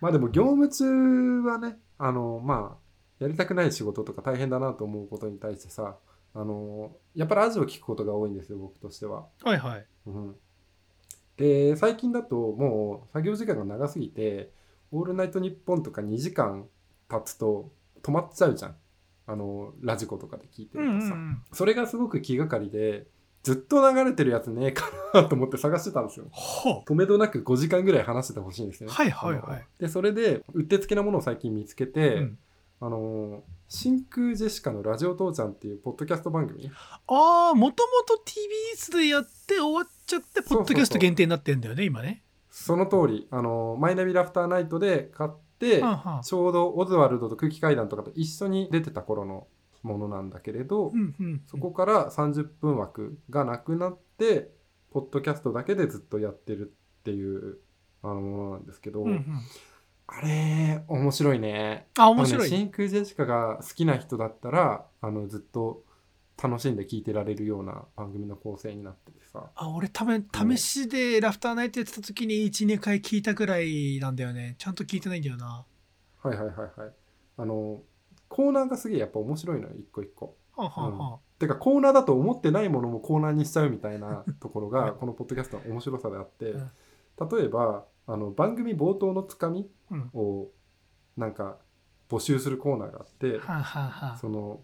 [0.00, 2.81] まあでも業務中はねあのまあ
[3.22, 5.96] やりたくない仕事とか大変だなと思うことに対してさ
[6.34, 9.26] あのやっぱりラジオ聞くことが多いんですよ僕としては。
[9.42, 9.86] はいはい。
[10.06, 10.36] うん、
[11.36, 14.50] で最近だともう作業時間が長すぎて
[14.90, 16.66] 「オールナイトニッポン」とか2時間
[17.08, 17.70] 経つと
[18.02, 18.76] 止まっちゃうじゃん
[19.28, 21.42] あのラジコとかで聞いてうんるとさ、うんうん。
[21.52, 23.06] それがすごく気がかりで
[23.44, 31.86] ずっと流れてるやつねえかなと思って探してたんですよほ止めどなく5時間ぐらい話しててほしいんですねはいはいはいでそれでうってつけなものを最近見つけう。
[31.88, 32.38] て、うん
[32.84, 36.68] あの真空ジェシカのラジオ父ちゃんっていうポッドキャスト番組？
[37.06, 38.20] ああ、もともと
[38.76, 42.24] TBS でやって終わっちゃって、ポッドキャスト限定になってんだよね、今ね。
[42.50, 45.30] その通りあのマイナビラフターナイトで買っ
[45.60, 45.80] て、
[46.24, 49.46] ちょうどオズワルドと空気階段とかと一緒に出てた頃の
[49.84, 51.42] ものなんだけれど、うんうん。
[51.46, 54.50] そこから30分枠がなくなって
[54.90, 57.58] ポッドキャストだけでずっとやってるっていう
[58.02, 59.24] あのものなんですけど、うんうん。
[60.06, 61.86] あれ面白いね。
[61.98, 62.48] あ、面白い。
[62.48, 65.84] 真空ジェシカが好きな人だったらあのずっと
[66.42, 69.50] 楽しんで聞いてられるような番組の構成になっててさ。
[69.54, 70.26] あ俺多分
[70.56, 74.56] 試しでラフターナイトやってた時に12回聞いたぐらいなんだよね。
[74.58, 75.64] ちゃんと聞いてないんだよな。
[76.22, 76.92] はいはいはいはい。
[77.38, 77.82] あの
[78.28, 80.36] コーナーがすげえやっぱ面白いのよ一個一個。
[80.56, 86.50] はあ、はあはてかコーナーだと思ってないものもコーナーにしちゃうみたいなところがこのポッドキャストの面白さであって。
[86.50, 86.70] うん。
[87.30, 90.10] 例えばあの番組冒頭のつかみうん。
[90.14, 90.48] を
[91.16, 91.58] なんか
[92.08, 93.40] 募集するコーナーがあって
[94.20, 94.60] その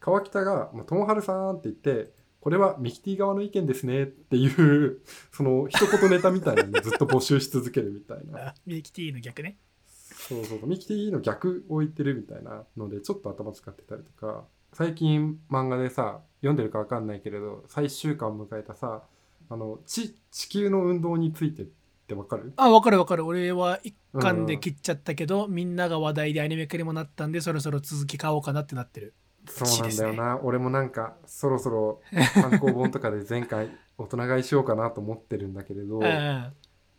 [0.00, 5.00] 川北が「ともはるさん」って言って「これはミキティ側の意見ですね」っていう
[5.32, 8.48] その一言ネタみたいなのを ずっと募集し続けるみたいな。
[8.48, 9.58] あミキティの逆ね。
[9.86, 10.68] そうそうそう。
[10.68, 14.44] ミキティの逆を言ってるみたいなのでちょっと頭使ってたりとか。
[14.72, 19.02] 最近漫画でさ読んでるか分かんないけれど最終巻を迎えたさ
[19.48, 21.66] あの地地球の運動についてっ
[22.08, 22.52] て分かる？
[22.56, 23.24] あ分かる分かる。
[23.24, 29.14] 俺は一巻で切っちゃったけど、みんなが話題でアニメ化にもなったんでそろそろ続き買おうかなってなってる。
[29.46, 32.00] そうなんだよな、俺もなんかそろそろ
[32.34, 36.52] 単行本とかで前回大人買いしようかなと思ってるんだけれどうんあ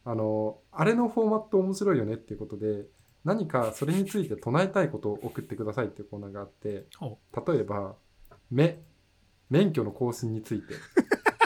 [0.05, 2.85] のあれのフォーマット面白いよねっていうことで
[3.23, 7.93] 何かそれについて唱えたいことを送ってくださいっていうコーナーがあってほ例えば
[8.49, 8.79] 「目」
[9.51, 10.73] 免許の更新について。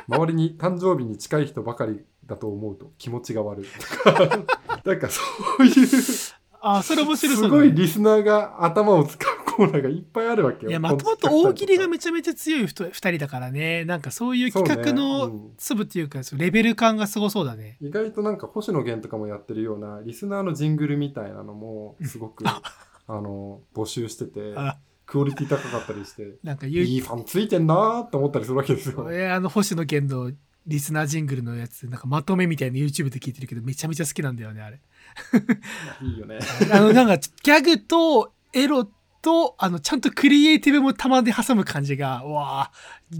[0.06, 3.66] 周りに誕生日に近い人ばかりだと思うと気持ちが悪い。
[3.66, 4.40] と か
[4.84, 5.22] なんかそ
[5.60, 7.56] ういうすあそれ面白そうだね。
[7.56, 10.70] ごいリスナーが頭を使うコーナーがいっぱいあるわけよ。
[10.70, 13.84] いやまともと大喜利がめめちゃめちゃ強い2人だからね。
[13.84, 15.52] なんかそういう企画のうん。
[15.58, 17.78] 粒っていうかそのレベル感がすごそうだね。
[17.82, 22.62] 意外となんか星野源とかもやってるようなリスナーのジングルみたいなのもすごくあ
[23.08, 24.78] の募集しててあ。
[25.06, 29.12] クオリティ高かったりしてなんかいいファンついてんなーって思ったりするわけですよ。
[29.12, 30.32] えあの星野源の
[30.66, 34.82] リスナージングルのやつなんかまとめみたいな YouTube で聞いてるけどめちゃめちゃ好きなんだよねあれ
[36.02, 36.40] いいよね。
[36.72, 38.90] あのなんかギャグとエロ
[39.22, 42.72] とあのちゃんとクリエイティブもたまで挟む感じがうわあ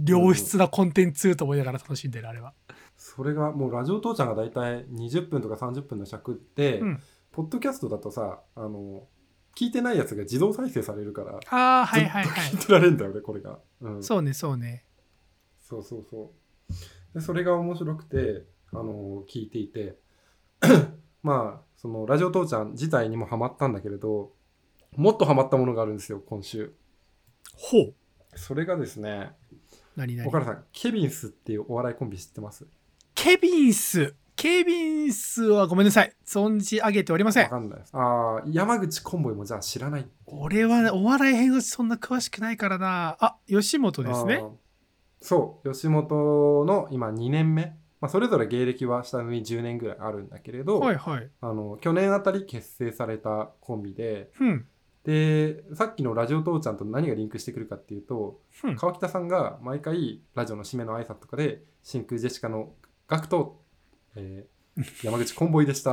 [0.06, 2.54] 良質なコンテンツと思いながら楽しんでるあれは
[2.96, 7.02] それがもうラジオ父ちゃんが大体20分とか30分の尺って、うん
[7.34, 9.08] ポッドキャストだとさあの
[9.56, 13.58] 聞いてないやつが自動再生されるからああはいはいはずっと聞いてられるんだよねこれが。
[13.80, 14.84] うん、いそうねそうね
[15.58, 16.32] そうそうそ
[16.70, 16.74] う。
[17.14, 19.98] でそれが面白くて、あの聞いていて、
[21.22, 24.32] まあ、そのラジオ父ちゃん自体にもハマったんだけれど、
[24.96, 26.74] もっとハマったものがあるんですよ、今週。
[27.56, 27.94] ほう。
[28.36, 29.32] それがですね、
[29.96, 30.28] 何何？
[30.28, 32.66] 岡田さん、ケビンスっていうお笑いコンビ知ってます？
[33.14, 34.14] ケビンス。
[34.36, 36.12] ケビンスはごめんなさい。
[36.26, 37.44] 存じ上げておりません。
[37.44, 37.90] わかんないです。
[37.94, 40.06] ああ、山口コンボイもじゃあ知らない。
[40.26, 43.16] 俺はお笑い編はそんな詳しくないからな。
[43.20, 44.42] あ吉本ですね
[45.24, 47.74] そう、吉本の今2年目。
[47.98, 51.30] まあ、それぞれ芸歴は下に10年ぐらいあるんだけれど、はいはい。
[51.40, 54.66] あの去年あたり結成されたコンビで、うん。
[55.04, 58.76] でさっきのラジオ父ちゃんと何がリンクしてくるかっていうと、うん。
[58.76, 62.74] 川北さんが毎回ラジオの締めの挨拶とかで「真空ジェシカの
[63.08, 63.62] ガクト、
[64.16, 64.54] えー
[65.04, 65.92] 山口コンボイでした」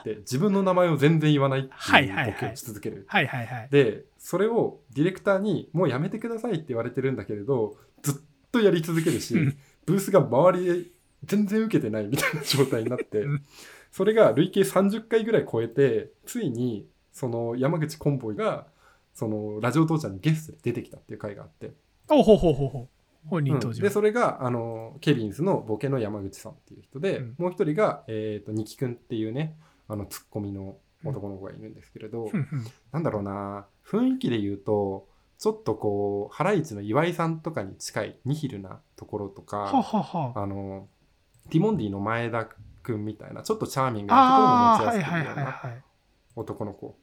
[0.00, 2.10] って言って自分の名前を全然言わないってはいい。
[2.10, 3.04] うボケをし続ける。
[3.06, 3.68] はいはいはい。
[3.70, 8.14] でそれをディレクターに「もうやめてください」って言われてるんだけれどずっ
[8.52, 9.58] とやり続けるしうん。
[9.86, 10.86] ブースが周りで
[11.24, 13.42] 全然受けてないみたいな状態になってうん。
[13.90, 18.66] それが累計30回ぐらい超えてついにその山口コンボイが
[19.14, 21.72] そのラジオ父ちゃんにゲストで出てきたっていう回があって、
[22.08, 22.88] おほうほうほうほう。
[23.28, 23.44] 本うん。
[23.44, 27.34] 人登場、でそれがあのケビンスのボケの山口さんっていう人で、うん。
[27.38, 29.54] もう一人が、えー、とニキ君っていうね
[29.88, 32.44] あのツッコミの男の子がいるんですけれど、ふん。
[32.44, 32.64] ふん。
[32.92, 35.06] なんだろうな雰囲気で言うと
[35.38, 40.46] ちょっとこうハライチの岩井さんとかに近いニヒルなところとはかははあ。
[40.46, 40.88] の
[41.50, 42.48] ティモンディの前田
[42.82, 45.82] 君みたいなちょっとチャーミングなところも持ちはいやすいようなはいはいはい
[46.34, 46.96] 男の子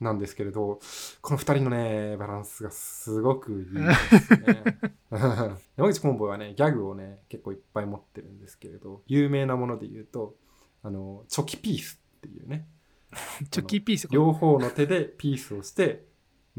[0.00, 0.80] なんですけれど
[1.20, 4.62] この2人のねバランスがすごくいいですね。
[5.76, 10.36] 山口コンボイはねギャグをね結構いっぱい持ってるんですけれど有名なもので言うと
[10.82, 12.66] あのチョキピースっていうね。
[13.50, 14.08] チョキピース。
[14.10, 16.06] 両方の手でピースをして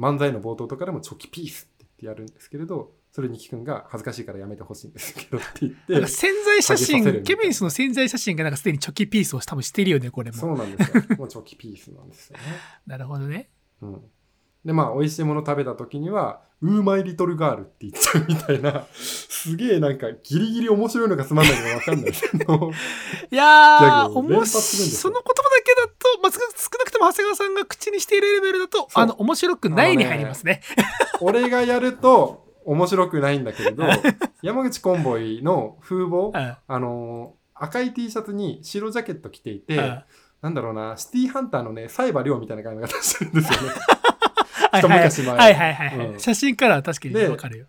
[0.01, 10.63] 漫才の冒頭とかでもチョキピースって言ってやるんですけれどそれにキ君が恥ずかしいからやめてほしいんですけどって言ってなんか潜在写真ケビンスの潜在写真がなんかすでにチョキピースを多分してるよねこれもそうな。
[10.63, 12.43] んですよもうチョキピースなんですよね
[12.87, 13.49] なるほどね
[13.81, 14.01] うん、
[14.65, 22.71] でまあ美味しいもの食べた時には「ウーマイリトルガール」って言っちゃうみたいなすげえなんかギリギリ面白いのかつまんないのか分かんないけど。
[23.31, 24.99] いやーおもグを連発するんですよ。
[25.01, 26.39] その言葉だけだと、まあ、少
[26.77, 30.61] なくとも長谷川さんが口にしているレベルだとあの面白くないに入りますね。
[31.21, 33.83] 俺がやると面白くないんだけれど
[34.43, 36.57] 山口コンボイの風貌うん。
[36.67, 40.03] あのー赤い T シャツに白ジャケット着ていて、うん。
[40.41, 43.75] なんだろうなシティーハンターのねサイバー亮みたいな感じがしてるんですよね
[44.77, 45.35] 一昔前。
[45.35, 45.73] はいはい。
[45.73, 46.19] はいはいうん。
[46.19, 47.65] 写真からは確かにでわかるよ。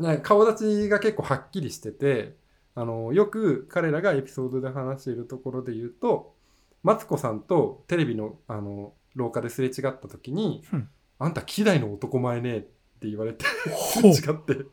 [0.00, 2.36] ね顔立ちが結構はっきりしてて
[2.74, 6.34] あのよく彼らがエピソードで話しているところで言うと
[6.82, 14.66] マツコさんとテレビのあの廊下ですれ違った時にうん「あんた希代の男前ね」って言われてすれ 違って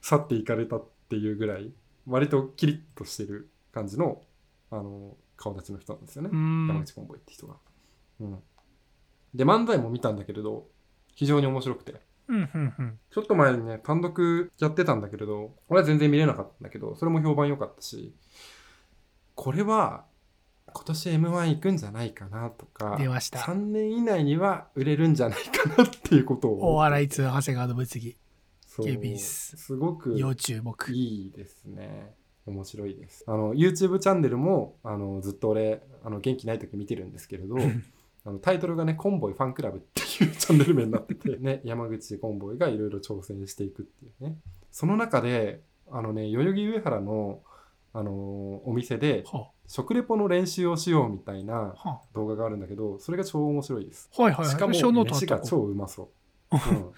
[0.00, 1.72] 去っていかれたっていうぐらい
[2.06, 4.22] 割とキリッとしてる感じの
[4.70, 6.30] あの顔立ちの人なんですよね。
[6.30, 7.56] 山口コンボイって人が。
[8.20, 8.38] うん、
[9.34, 10.68] で漫才も見たんだけれど
[11.14, 12.00] 非常に面白くて。
[12.28, 12.98] うんうんうん。
[13.10, 18.14] ちょっと前にね単独やってたんだけれど俺は全然見れなかったんだけどそれも評判良かったし
[19.34, 20.06] これは
[20.72, 23.40] 今年 m 1行くんじゃないかなとか出ました。
[23.40, 28.16] 3年以内には売れるんじゃないかなっていうことをお笑い通長谷川の物議
[28.66, 28.86] そう。
[28.86, 29.56] ケビス。
[29.56, 30.92] すごく要注目。
[30.92, 32.14] いいですね。
[32.46, 33.24] 面白いです。
[33.26, 37.56] あの YouTube チャンネルもあのずっと俺あの元気ない時見てるんですけれど、
[38.26, 41.36] あのタイトルがねコンボイファンクラブっていうチャンネル名になってて。
[41.38, 44.38] ね山口コンボイがいろいろ挑戦していくっていうね。
[44.70, 47.42] その中であのね代々木上原の
[47.92, 51.74] あのお店では食レポの練習をしようみたいな
[52.12, 54.10] 動画があるんだけど、それが超面白いです。
[54.18, 54.46] あはいはい。
[54.46, 56.10] しかも飯が超うまそ
[56.50, 56.56] う。
[56.56, 56.92] うん。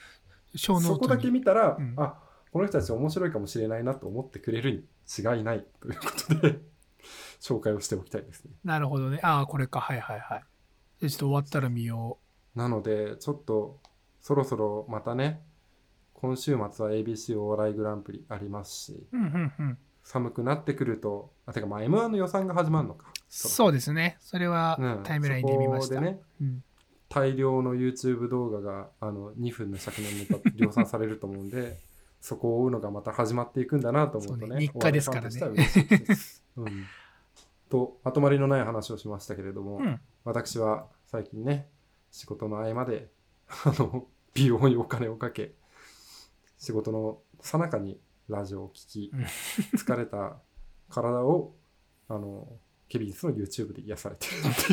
[0.57, 1.95] そこだけ見たら、うん。
[1.97, 2.18] あ
[2.51, 4.77] この人たち面白いかもしれないなと思ってくれるに
[5.18, 6.59] 違いないということで
[7.39, 8.53] 紹介をしておきたいですね。
[8.64, 9.20] なるほどね。
[9.22, 9.81] ああこれか。
[9.81, 10.45] はいはいはい
[11.01, 12.18] でちょっと終わったら見よ
[12.55, 13.78] なのでちょっと
[14.20, 15.40] そろそろまたね
[16.14, 19.78] 今週末は ABC お笑いグランプリありますしううんうんうん。
[20.03, 23.12] 寒くなってくるとあてかまあ m 1の予算が始まるのか。
[23.28, 24.16] そうですね。
[24.20, 25.03] それはうん。
[25.03, 26.64] タイムラインで見ました、そこでねうん。
[27.09, 31.78] 大量の YouTube 動画があの2分の尺のネタ量産されると思うんで
[32.20, 34.59] そこを追うのがまた始まっていくんだなと思うとうね。
[34.59, 35.38] 日課ですからね。
[35.40, 36.86] お笑いファンとしては嬉しいです、うん、
[37.68, 41.68] とまとまりのない話をしましたけれども、うん私は最近ね
[42.11, 43.09] 仕事の合間で
[43.64, 45.53] あの美容にお金をかけ
[46.59, 49.24] 仕事の最中にラジオを聞きうん。
[49.79, 50.37] 疲れた
[50.91, 51.55] 体を
[52.09, 52.49] あの
[52.89, 54.31] ケビンスの YouTube で癒されてる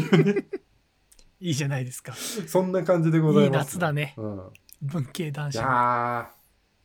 [0.08, 0.48] っていうね。
[1.40, 2.14] いいじゃないですか。
[2.14, 4.16] そんな感じでございいいます、夏だね。
[4.18, 4.50] うん、
[4.82, 6.28] 文系男い子やー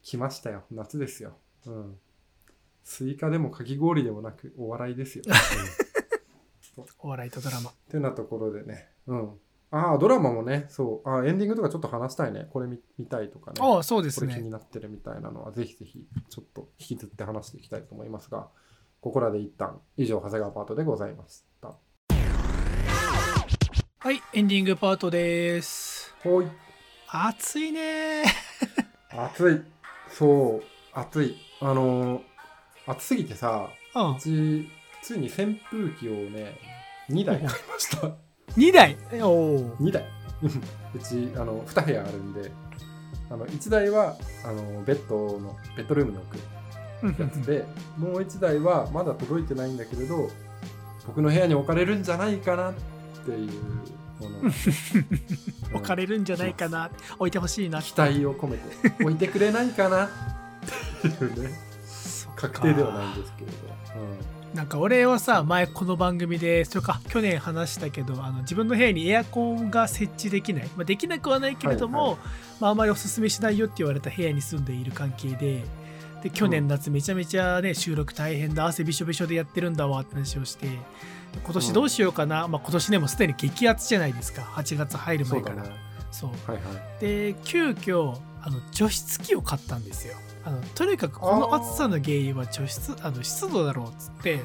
[0.02, 0.64] 来ましたよ。
[0.70, 1.98] 夏ですよ、うん、
[2.84, 5.36] スイカでもかき氷でもなくお笑いですよ、うん、っ
[6.98, 7.70] お笑いとドラマ。
[7.90, 8.88] てなところでね。
[9.06, 9.30] うん。
[9.70, 11.08] ああドラマもねそう。
[11.08, 12.48] あーエンディングとかちょっと話したいね。
[12.50, 13.58] これ見見たいとかね。
[13.60, 18.48] ああそうですこれ気にねなってるみたいなのはぜひぜひちょっと引きずって話していきたいと思いますが
[19.00, 21.76] ここらで一旦以上長谷川パートでございました。
[24.00, 26.14] はいエンディングパートです。
[26.22, 26.46] ほい。
[27.08, 28.24] 暑いね。
[29.10, 29.60] 暑い。
[30.10, 30.62] そう。
[30.92, 31.36] 暑い。
[31.60, 32.22] あのー
[32.86, 34.16] 暑すぎてさうん。
[34.16, 34.70] うち
[35.02, 36.58] ついに扇風機をね
[37.10, 38.10] 2台買いました。
[38.56, 38.96] 2台？
[39.22, 39.76] おお。
[39.76, 40.04] 2台。
[40.94, 42.50] うちあの2部屋あるんで
[43.30, 46.26] あの1台はあのベッドのベッドルームに置
[47.16, 47.64] くやつで
[47.96, 50.30] もう1台はまだ届いてないんだけれど
[51.06, 52.74] 僕の部屋に置かれるんじゃないかなっ
[53.24, 53.52] ていう
[54.20, 54.50] もの、
[55.74, 56.90] 置かれるんじゃないかな。
[57.18, 60.08] 置いてほしいな期待を込めて置いてくれないかなっ
[61.00, 61.50] ていうね。
[62.36, 63.56] 確定ではないんですけれど、
[64.54, 72.18] なんか俺はさ前この番組でそれか去年話したけどあの自分の部屋にエアコンが設置できない、まあ、できなくはないけれども、はいは
[72.60, 75.64] まあ、あまりおすすめしないよって言われた部屋に住んでいる関係で
[76.22, 78.66] で去年夏めちゃめちゃね収録大変だ。
[78.66, 80.76] 汗びしょびしょでやってるんだわって話をしてで
[81.44, 84.42] 今年どうしようかな、まあ、今年ねもうすでに激アツじゃないですか。
[84.42, 85.56] 8月入る前から。
[85.56, 85.76] そうだね。
[86.10, 86.30] そう。
[86.50, 87.00] はいはい。
[87.00, 90.14] で急遽あの除湿機を買ったんですよ。
[90.44, 94.40] あのとにかくこの暑さの原因は除湿あの湿度だろうっつって。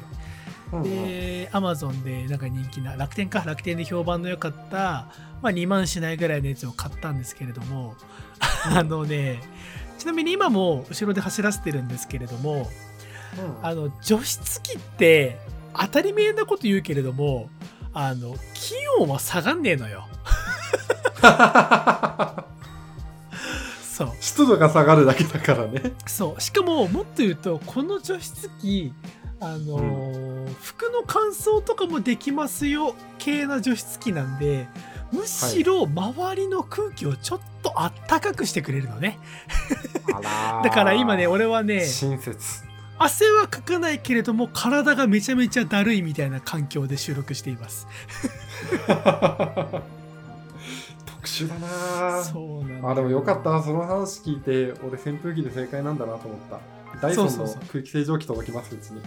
[0.82, 3.44] でアマゾンでなんか人気な楽天か？
[3.46, 5.06] 楽天で評判の良かった、
[5.40, 7.94] まあ、2万しないぐらいのやつを買ったんですけれども。
[8.66, 9.42] あのね
[9.98, 12.68] ちなみに今も後ろで走らせてるんですけれども
[13.38, 13.66] うん。
[13.66, 15.38] あの除湿機って
[15.76, 17.48] 当たり前なこと言うけれども
[17.92, 20.06] あの気温は下がんねえのよ
[23.94, 24.12] そう。
[24.18, 25.92] 湿度が下がるだけだからね。
[26.06, 26.40] そう。
[26.40, 28.92] しかももっと言うとこの除湿機
[29.40, 34.68] あのー服の乾燥とかもできますよ系な除湿機なんで
[35.12, 39.18] むしろ周りの空気をちょっとあったかくしてくれるのね。
[40.64, 42.64] だから今ね俺はね親切。
[42.98, 47.88] 汗はかかないけれども体がめちゃめちゃだるいみたいな環境で収録しています
[51.24, 51.68] 特殊だな。
[52.20, 53.62] ーそうなんだあでもよかった。
[53.62, 56.60] その話聞いて俺扇風機で正解なんだなと思った。
[57.00, 59.00] ダイソンの空気清浄機届きますうちに。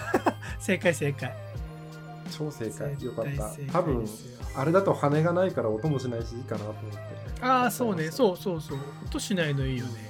[0.58, 1.36] 正解正解。
[2.30, 3.04] 超正解。
[3.04, 3.12] よ。
[3.12, 3.72] かった。
[3.72, 4.06] 多分
[4.56, 6.98] あれだと羽がないから音もしないしいいかなと思って。
[7.42, 8.10] ああそうね。
[8.10, 8.78] そうそうそう。
[9.04, 10.09] 音しないのいいよね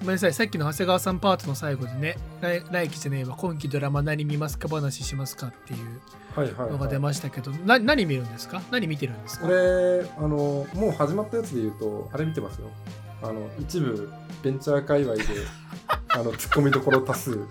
[0.00, 0.32] ごめんなさい。
[0.34, 3.34] さっきの長谷川さんパートの最後でね来来期じゃねえわ。
[3.36, 4.68] 今期ドラマ何見ますか？
[4.68, 6.00] 話しますかっていう
[6.36, 8.62] はいはい、のが出はい、ましたけど、な何見るんですか？
[8.70, 9.46] 何見てるんですか？
[9.46, 10.28] これあの
[10.74, 12.68] もう始まったやつで言うとあれ見てますよ。
[13.22, 14.08] あの一部
[14.44, 15.22] ベンチャー界隈で
[16.10, 17.44] あのツッコミどころ多数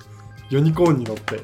[0.49, 1.41] ユニコーンに乗って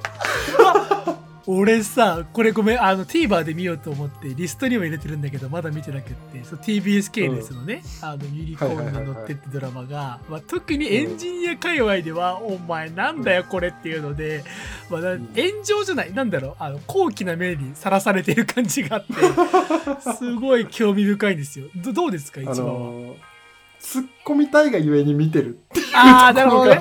[1.46, 14.44] 俺さこれごめんあの TVer で見ようと思ってリストには入れてるんだけどまだ見てなくってそう TBS 系列のね、あのユニコーンに乗ってってドラマが、まあ、特にエンジニア界隈では、お前なんだよこれっていうので、
[14.90, 15.18] まあ、炎
[15.64, 19.14] 上じゃないなんだろうあの高貴な目にさらされてる感じがあって
[20.18, 21.66] すごい興味深いんですよ。
[21.76, 23.16] どどうですか一あ番は、の
[23.82, 26.80] 突っ込みたいがゆえに見てるっていうああなるほどね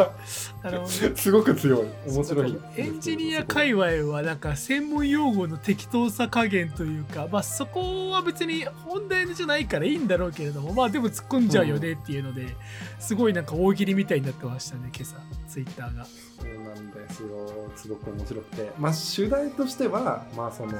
[1.16, 1.86] すごく強い。
[2.06, 2.58] 面白い。
[2.76, 12.54] エンジニア界隈はなんか専門用語の適当さ加減というか、まあ、そこは別に本題じゃないからいいんだろうけれどもまあでも突っ込んじゃうよねっていうので、
[13.00, 15.16] すごいなんか大喜利みたいになってましたね今朝。
[15.48, 16.04] ツイッターが。
[16.04, 16.10] そ
[16.42, 17.28] うなんですよ。
[17.76, 18.72] すごく面白くて。
[18.78, 20.72] まあ主題としてはまあその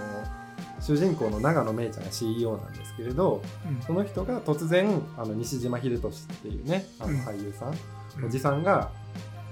[0.80, 3.82] 主人公の長野めいちゃんが CEO なんですけれどうん。
[3.82, 7.18] その人が突然あの西島秀俊っていうねあのうん。
[7.20, 7.74] 俳優さん、
[8.18, 8.24] うん。
[8.26, 8.90] おじさんが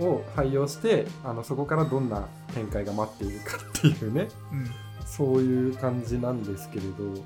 [0.00, 4.28] を採用してあのそこからどんな展開が待っているかっていうね。
[4.52, 4.70] うん。
[5.06, 7.24] そういう感じなんですけれど。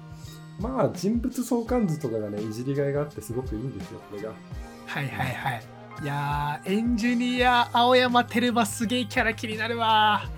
[0.61, 4.31] まあ人物相関図とかがねいじりがいがあってすごくいいんですよこれが。
[4.87, 5.63] はいはいはい。
[6.03, 10.29] いやーエンジニア青山テルマすげえキャラ気になるわ。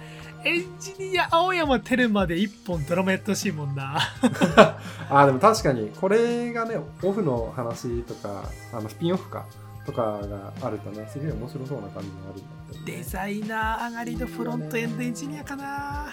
[0.44, 3.98] エンジニア青山テルマで一本ドラマやってほしいもんな。
[5.10, 9.44] あーでも確かにこれがねオフの話とかあのスピンオフか
[9.86, 16.08] とかがあるとねすげえ面白そうな感じがあるんだって、ね、デザイナー上がりのフロントエンドエンジニアかな。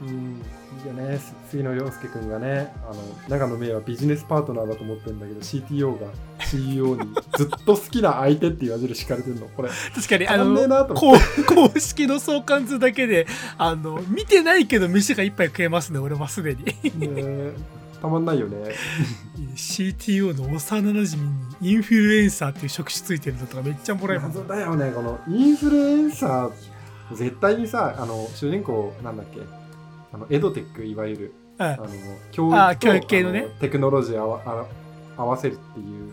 [0.00, 0.08] うん。
[0.08, 6.06] いいよねす杉野遥亮君がねあの長野芽郁はビジネスパートナーだと思ってるんだけど CTO が
[6.44, 7.02] CEO に
[7.36, 9.48] ずっと好きな相手っていう矢印敷かれてるの。
[9.48, 9.70] これ。
[9.94, 11.16] 確かにあの公
[11.78, 13.26] 式の相関図だけで
[13.58, 16.64] あの見てないけど飯が一杯食えますね俺はすでに。
[16.98, 17.52] ね
[18.00, 18.74] たまんないよね。
[19.56, 21.28] CTO の幼なじみ
[21.60, 24.38] にインフルエンサーっていう職種ついてるのとかめっちゃもらえます。
[24.38, 29.40] 謎だよねこのインフルエンサー絶対にさあの主人公なんだっけ？
[30.12, 31.86] あのエドテックいわゆるうんあの
[32.30, 33.46] 教育と教育系のね。
[33.56, 34.66] あテクノロジーを合わ
[35.16, 36.12] あ合わせるっていう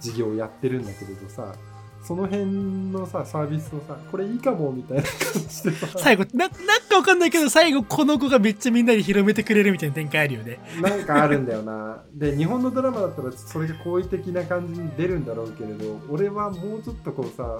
[0.00, 1.54] 事業をやってるんだけれどさ
[2.02, 2.44] その辺
[2.90, 5.12] のさサービスをさこれいいかもみたいな感
[5.48, 5.98] じでさ。
[5.98, 6.50] 最後ななん
[6.88, 10.58] かわかんないけど最後この子がめっちゃみんなに広めてくれるみたいな展開あるよね。
[10.80, 12.02] なんかあるんだよな。
[12.12, 17.58] で日本のドラマだったらそれが好意的な感じに出るんだろうけれど俺はもうちょっとこうさ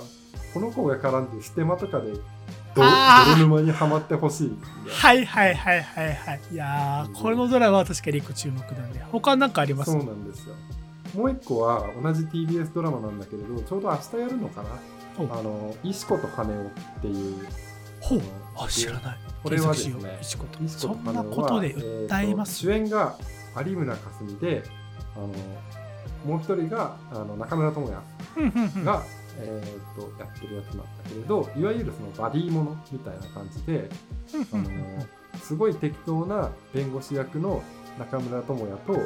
[0.52, 2.12] この子が絡んでステマとかで
[2.74, 4.58] 泥沼にはまってほしい。
[4.88, 6.40] はいはいはいはいはい。
[6.50, 9.92] いやーこのドラマは確かに一個注目だね他なんかあります？
[9.92, 10.54] そうなんですよ
[11.14, 14.70] もう一個は同じ TBS ドラマなんだけれどちょうど明日やるのかな。
[15.18, 17.46] あの石子と羽男っていう。
[18.00, 18.20] ほう。
[18.56, 19.18] あ知らない。
[19.42, 20.18] これはですね。
[20.22, 20.68] 石子と。
[20.68, 22.56] そんなことでは訴えます。
[22.60, 23.16] 主演が
[23.66, 24.62] 有村架純で
[25.14, 25.28] あの
[26.26, 29.04] もう一人があの中村智也が、
[29.38, 33.88] えー、とやってるやつなんだけれどいわゆるそのバディものみたいな感じで
[34.52, 34.66] あの
[35.42, 37.62] すごい適当な弁護士役の
[37.98, 38.98] 中村智也と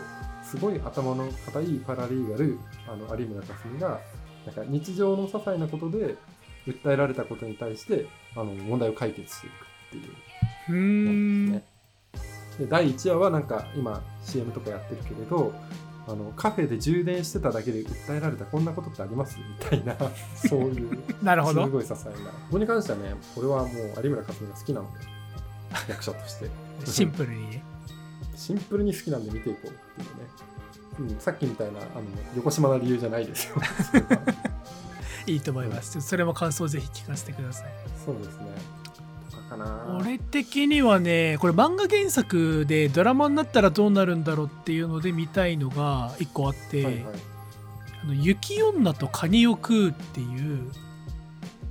[0.51, 4.01] すごい頭の固いパラリーガルあの有村架純が
[4.47, 6.15] なんか日常の些細なことで
[6.67, 9.57] 訴えられたことに対してあの問題を解決していくっ
[9.91, 10.13] ていう。
[10.69, 11.53] うーん。
[11.53, 11.65] ね
[12.59, 15.53] で第1話はなんか今 CM とかやってるけれど
[16.09, 19.37] あのカフェで充電してただけで訴えられたこんなことってあります？
[19.39, 19.95] みたいな
[20.49, 21.65] そういうなるほど。
[21.67, 22.17] すごい些細な。
[22.17, 22.23] こ
[22.53, 23.73] こに関してはね俺はもう
[24.03, 24.99] 有村架純が好きなので
[25.89, 26.49] 役者として。
[26.87, 27.63] シンプルにね
[28.37, 30.05] シンプルに好きなんで見ていこうってい
[31.03, 31.89] うね、うん、さっきみたいなあの
[32.37, 33.57] 横島な理由じゃないですよ。
[35.27, 35.93] いいと思います。
[35.93, 37.73] ちょっとそれも感想ぜひ聞かせてください。
[38.05, 38.47] そうですね。
[39.99, 47.05] 俺的にはねこれ漫画原作でドラマになったらどうなるんだろうっていうので見たいのが一個あって、はいはい。
[48.03, 50.71] あの雪女とカニを食うっていう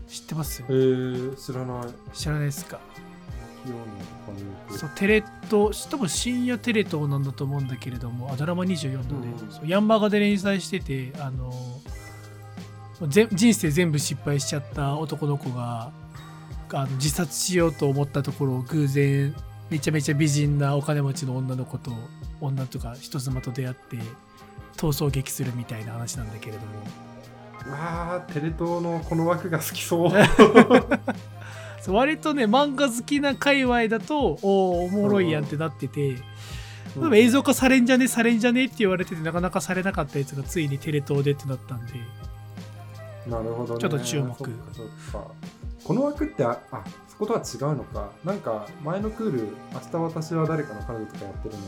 [0.08, 0.64] 知ってます？
[0.68, 1.88] えー、知らない。
[2.14, 2.80] 知らないですか？
[4.70, 9.28] そうテレ東多分深夜テレ東なんだと思うんだけれどもあドラマ24度で、
[9.62, 9.68] うん。
[9.68, 11.52] ヤンマガで連載しててあの
[13.08, 15.92] ぜ人生全部失敗しちゃった男の子が
[16.74, 19.36] あの自殺しようと思ったところを偶然
[19.70, 21.92] めちゃめちゃ美人なお金持ちの女の子と
[22.42, 23.98] 女とか人妻と出会って
[24.78, 26.66] 逃走劇するみたいな話なんだけれども。
[27.72, 30.12] わあテレ東のこの枠が好きそう
[31.94, 36.18] 割とね漫画好きな界隈だとおーおもろいやんってなってて、
[37.14, 38.08] 映像化されんじゃね？
[38.08, 38.66] されんじゃね？
[38.66, 41.94] って言われててなかなかされなかったやつがついにテレ東でってなったんで。
[43.28, 43.80] なるほどね。
[43.80, 44.36] ちょっと注目。
[45.84, 48.10] この枠ってああそことは違うのか。
[48.24, 51.68] なんか前のクール「明日私は誰かの彼女」とかやってるのこ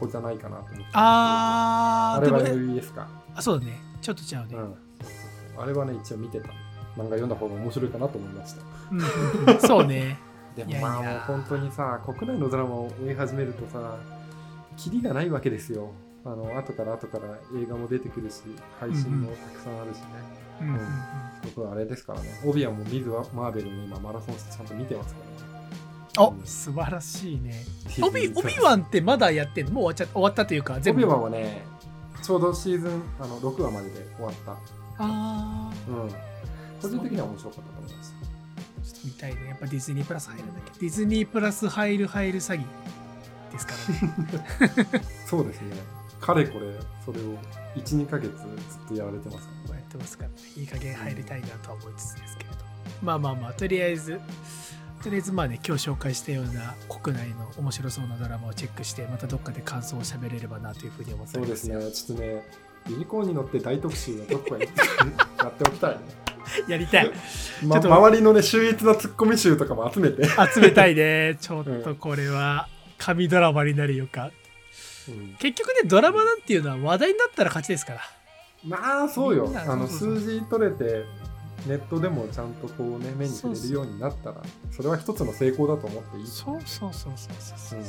[0.00, 0.84] こじゃないかなと思って。
[0.92, 3.08] あれはあーでもね MBS か？
[3.34, 3.80] あそうだね。
[4.00, 4.56] ちょっと違うね、うん。
[4.56, 5.10] そうそう
[5.56, 5.62] そう。
[5.62, 6.48] あれはね一応見てた。
[6.96, 8.62] 漫画読んだ方が面白いかなと思いました
[9.66, 10.18] そうね。
[10.56, 13.96] でもまあもう本当にさ国内のドラマを追い始めるとさ
[14.76, 15.92] キリがないわけですよ。
[16.24, 17.26] あの後から後から
[17.56, 18.42] 映画も出てくるし
[18.80, 20.04] 配信もたくさんあるしね、
[20.60, 20.78] うん
[21.54, 22.28] 僕はあれですからね。
[22.44, 25.68] オビアンもミズ・マーベルも今マラソンしてちゃんと見てますからね。
[26.18, 26.42] おうん。
[26.44, 27.64] 素晴らしいね。
[28.02, 29.72] オビオビワンってまだやってんの？
[29.72, 31.04] もう終わっちゃ終わったというか全部。
[31.04, 31.64] オビワンはね
[32.20, 34.56] ちょうどシーズンあの6話までで終わった。
[34.98, 36.10] あうん。
[36.82, 37.77] 個人的には面白かった
[39.10, 40.70] と思いますーちょっと見たいねやっぱディズニープラス入るんだけ？
[40.72, 42.64] どディズニープラス入る入る詐欺
[43.52, 45.04] ですからね。
[45.26, 45.76] そうですね。
[46.20, 47.38] かれこれそれを
[47.76, 50.34] 12ヶ月ずっとやられてますからこうやってますからね。
[50.56, 52.56] いい加減入りたいなとは思いつつですけれど
[53.02, 54.20] まあまあまあとりあえず
[55.02, 61.92] とりあえずまあね今日紹介したような国内の面白そうなドラマをチェックしてまたどっかで感想を喋れればなというふうに思っておそうですね。
[61.92, 62.42] ちょっとね
[62.88, 64.68] ユニコーンに乗って大特集をどこかにや
[65.48, 65.98] っておきたいね、
[66.68, 67.10] やりたい。
[67.62, 70.24] ま、ちょっと周りのね秀逸なツッコミ集とかも集めて、
[70.54, 71.36] 集めたいね。
[71.40, 72.68] ちょっとこれは
[72.98, 74.30] 神ドラマになるよか
[75.08, 75.36] うん。
[75.38, 78.00] 結局ねドラマなんていうのは話題になったら勝ちですから。
[78.64, 79.52] まあそうよ。
[79.54, 81.04] あの数字取れて
[81.68, 86.26] ネットでもちゃんとこうね目に触れるようになったらそれは一つの成功だと思っていい。
[86.26, 87.82] そうそうそうそうそうそうう。
[87.82, 87.86] ん。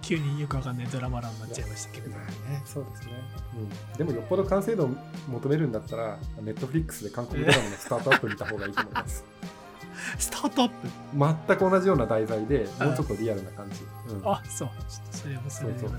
[0.00, 3.12] 急によくわかんないドラマ欄になっちゃいましたけれどまあね、そうですね、
[3.56, 3.98] うん。
[3.98, 4.90] でもよっぽど完成度を
[5.28, 9.24] 求めるんだったら、ネットフリックスで韓国ドラマのスタートアップ見た方がいいと思います。
[10.18, 11.46] スタートアップ？
[11.48, 13.80] 全く同じような題材でもうちょっとリアルな感じ。
[14.14, 14.22] うん。
[14.28, 14.68] あそう。
[14.68, 15.98] ちょっとそれもそれでま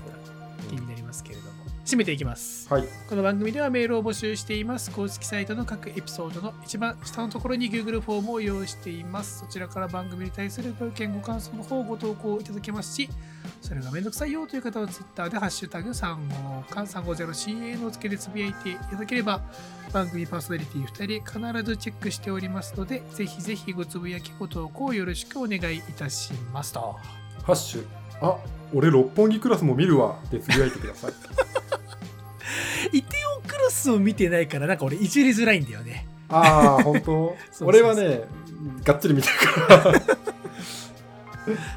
[0.68, 1.49] 気になりますけれども
[1.90, 2.84] 締めていきますはい。
[3.08, 4.92] この番組ではメールを募集しています。
[4.92, 9.40] 公式サイトの各エピソードの一番下のところに Google フォームを用意しています。
[9.40, 13.08] そちらから番組に対するご意見、ご感想の方をご投稿いただけますし、
[13.60, 19.40] それがめんどくさいよという方は Twitter でハッシュタグ350か 350CA の付けでつぶやいていただければ、
[19.92, 26.96] 番組パーソナリティ2人必ずチェックしておりますので、ぜひぜひごつぶやき、ご投稿よろしくお願いいたしますと。
[27.42, 27.86] ハッシュ、
[28.20, 28.38] あ
[28.72, 31.12] 俺六本木クラスも見るわってつぶやいてください。
[32.92, 36.06] イテオンクロスを見てないから、なんか俺いじりづらいんだよね。
[36.28, 37.04] ああ、本当？
[37.04, 38.22] そうそう俺はね、
[38.84, 40.00] がっつり見てるから。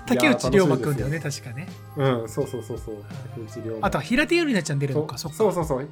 [0.05, 1.67] 竹内涼真くんだよいね、確かね。
[1.95, 2.95] うん、そうそうそうそう。
[3.35, 5.37] 竹内涼真あとは平手友梨奈ちゃん出るのか、そっか。
[5.37, 5.87] そうそうそう。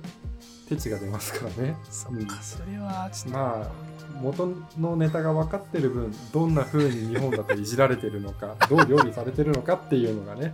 [0.69, 1.75] 手値が出ますからね。
[1.89, 3.37] そっか、それはちょっと。
[3.37, 10.53] まあ元のネタが分かってる分どんな風に日本だといじられてるのかどう料理されてるのかっていうのがねね。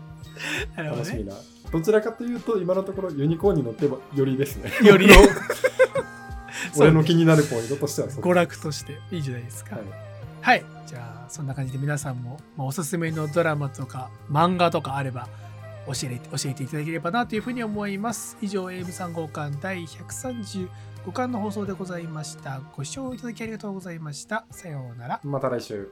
[0.77, 1.33] 楽しみな、
[1.71, 5.07] どちらかというと今のところユニコーンに乗ってばよりですねより
[6.77, 9.75] 俺の気になるポイントとしては娯楽としていいじゃないですか。
[9.75, 9.81] は
[10.41, 10.63] はいい。
[10.85, 15.27] じゃあ、そんな感じで皆さんも、まあ、おすすめのドラマとか漫画とかあれば
[15.87, 18.37] 教えて教えていただければなというふうに思います。
[18.41, 20.69] 以上、AM3 号館第135
[21.13, 22.61] 巻の放送でございました。
[22.75, 24.45] ご視聴いただきありがとうございました。
[24.51, 25.19] さようなら。
[25.23, 25.91] また来週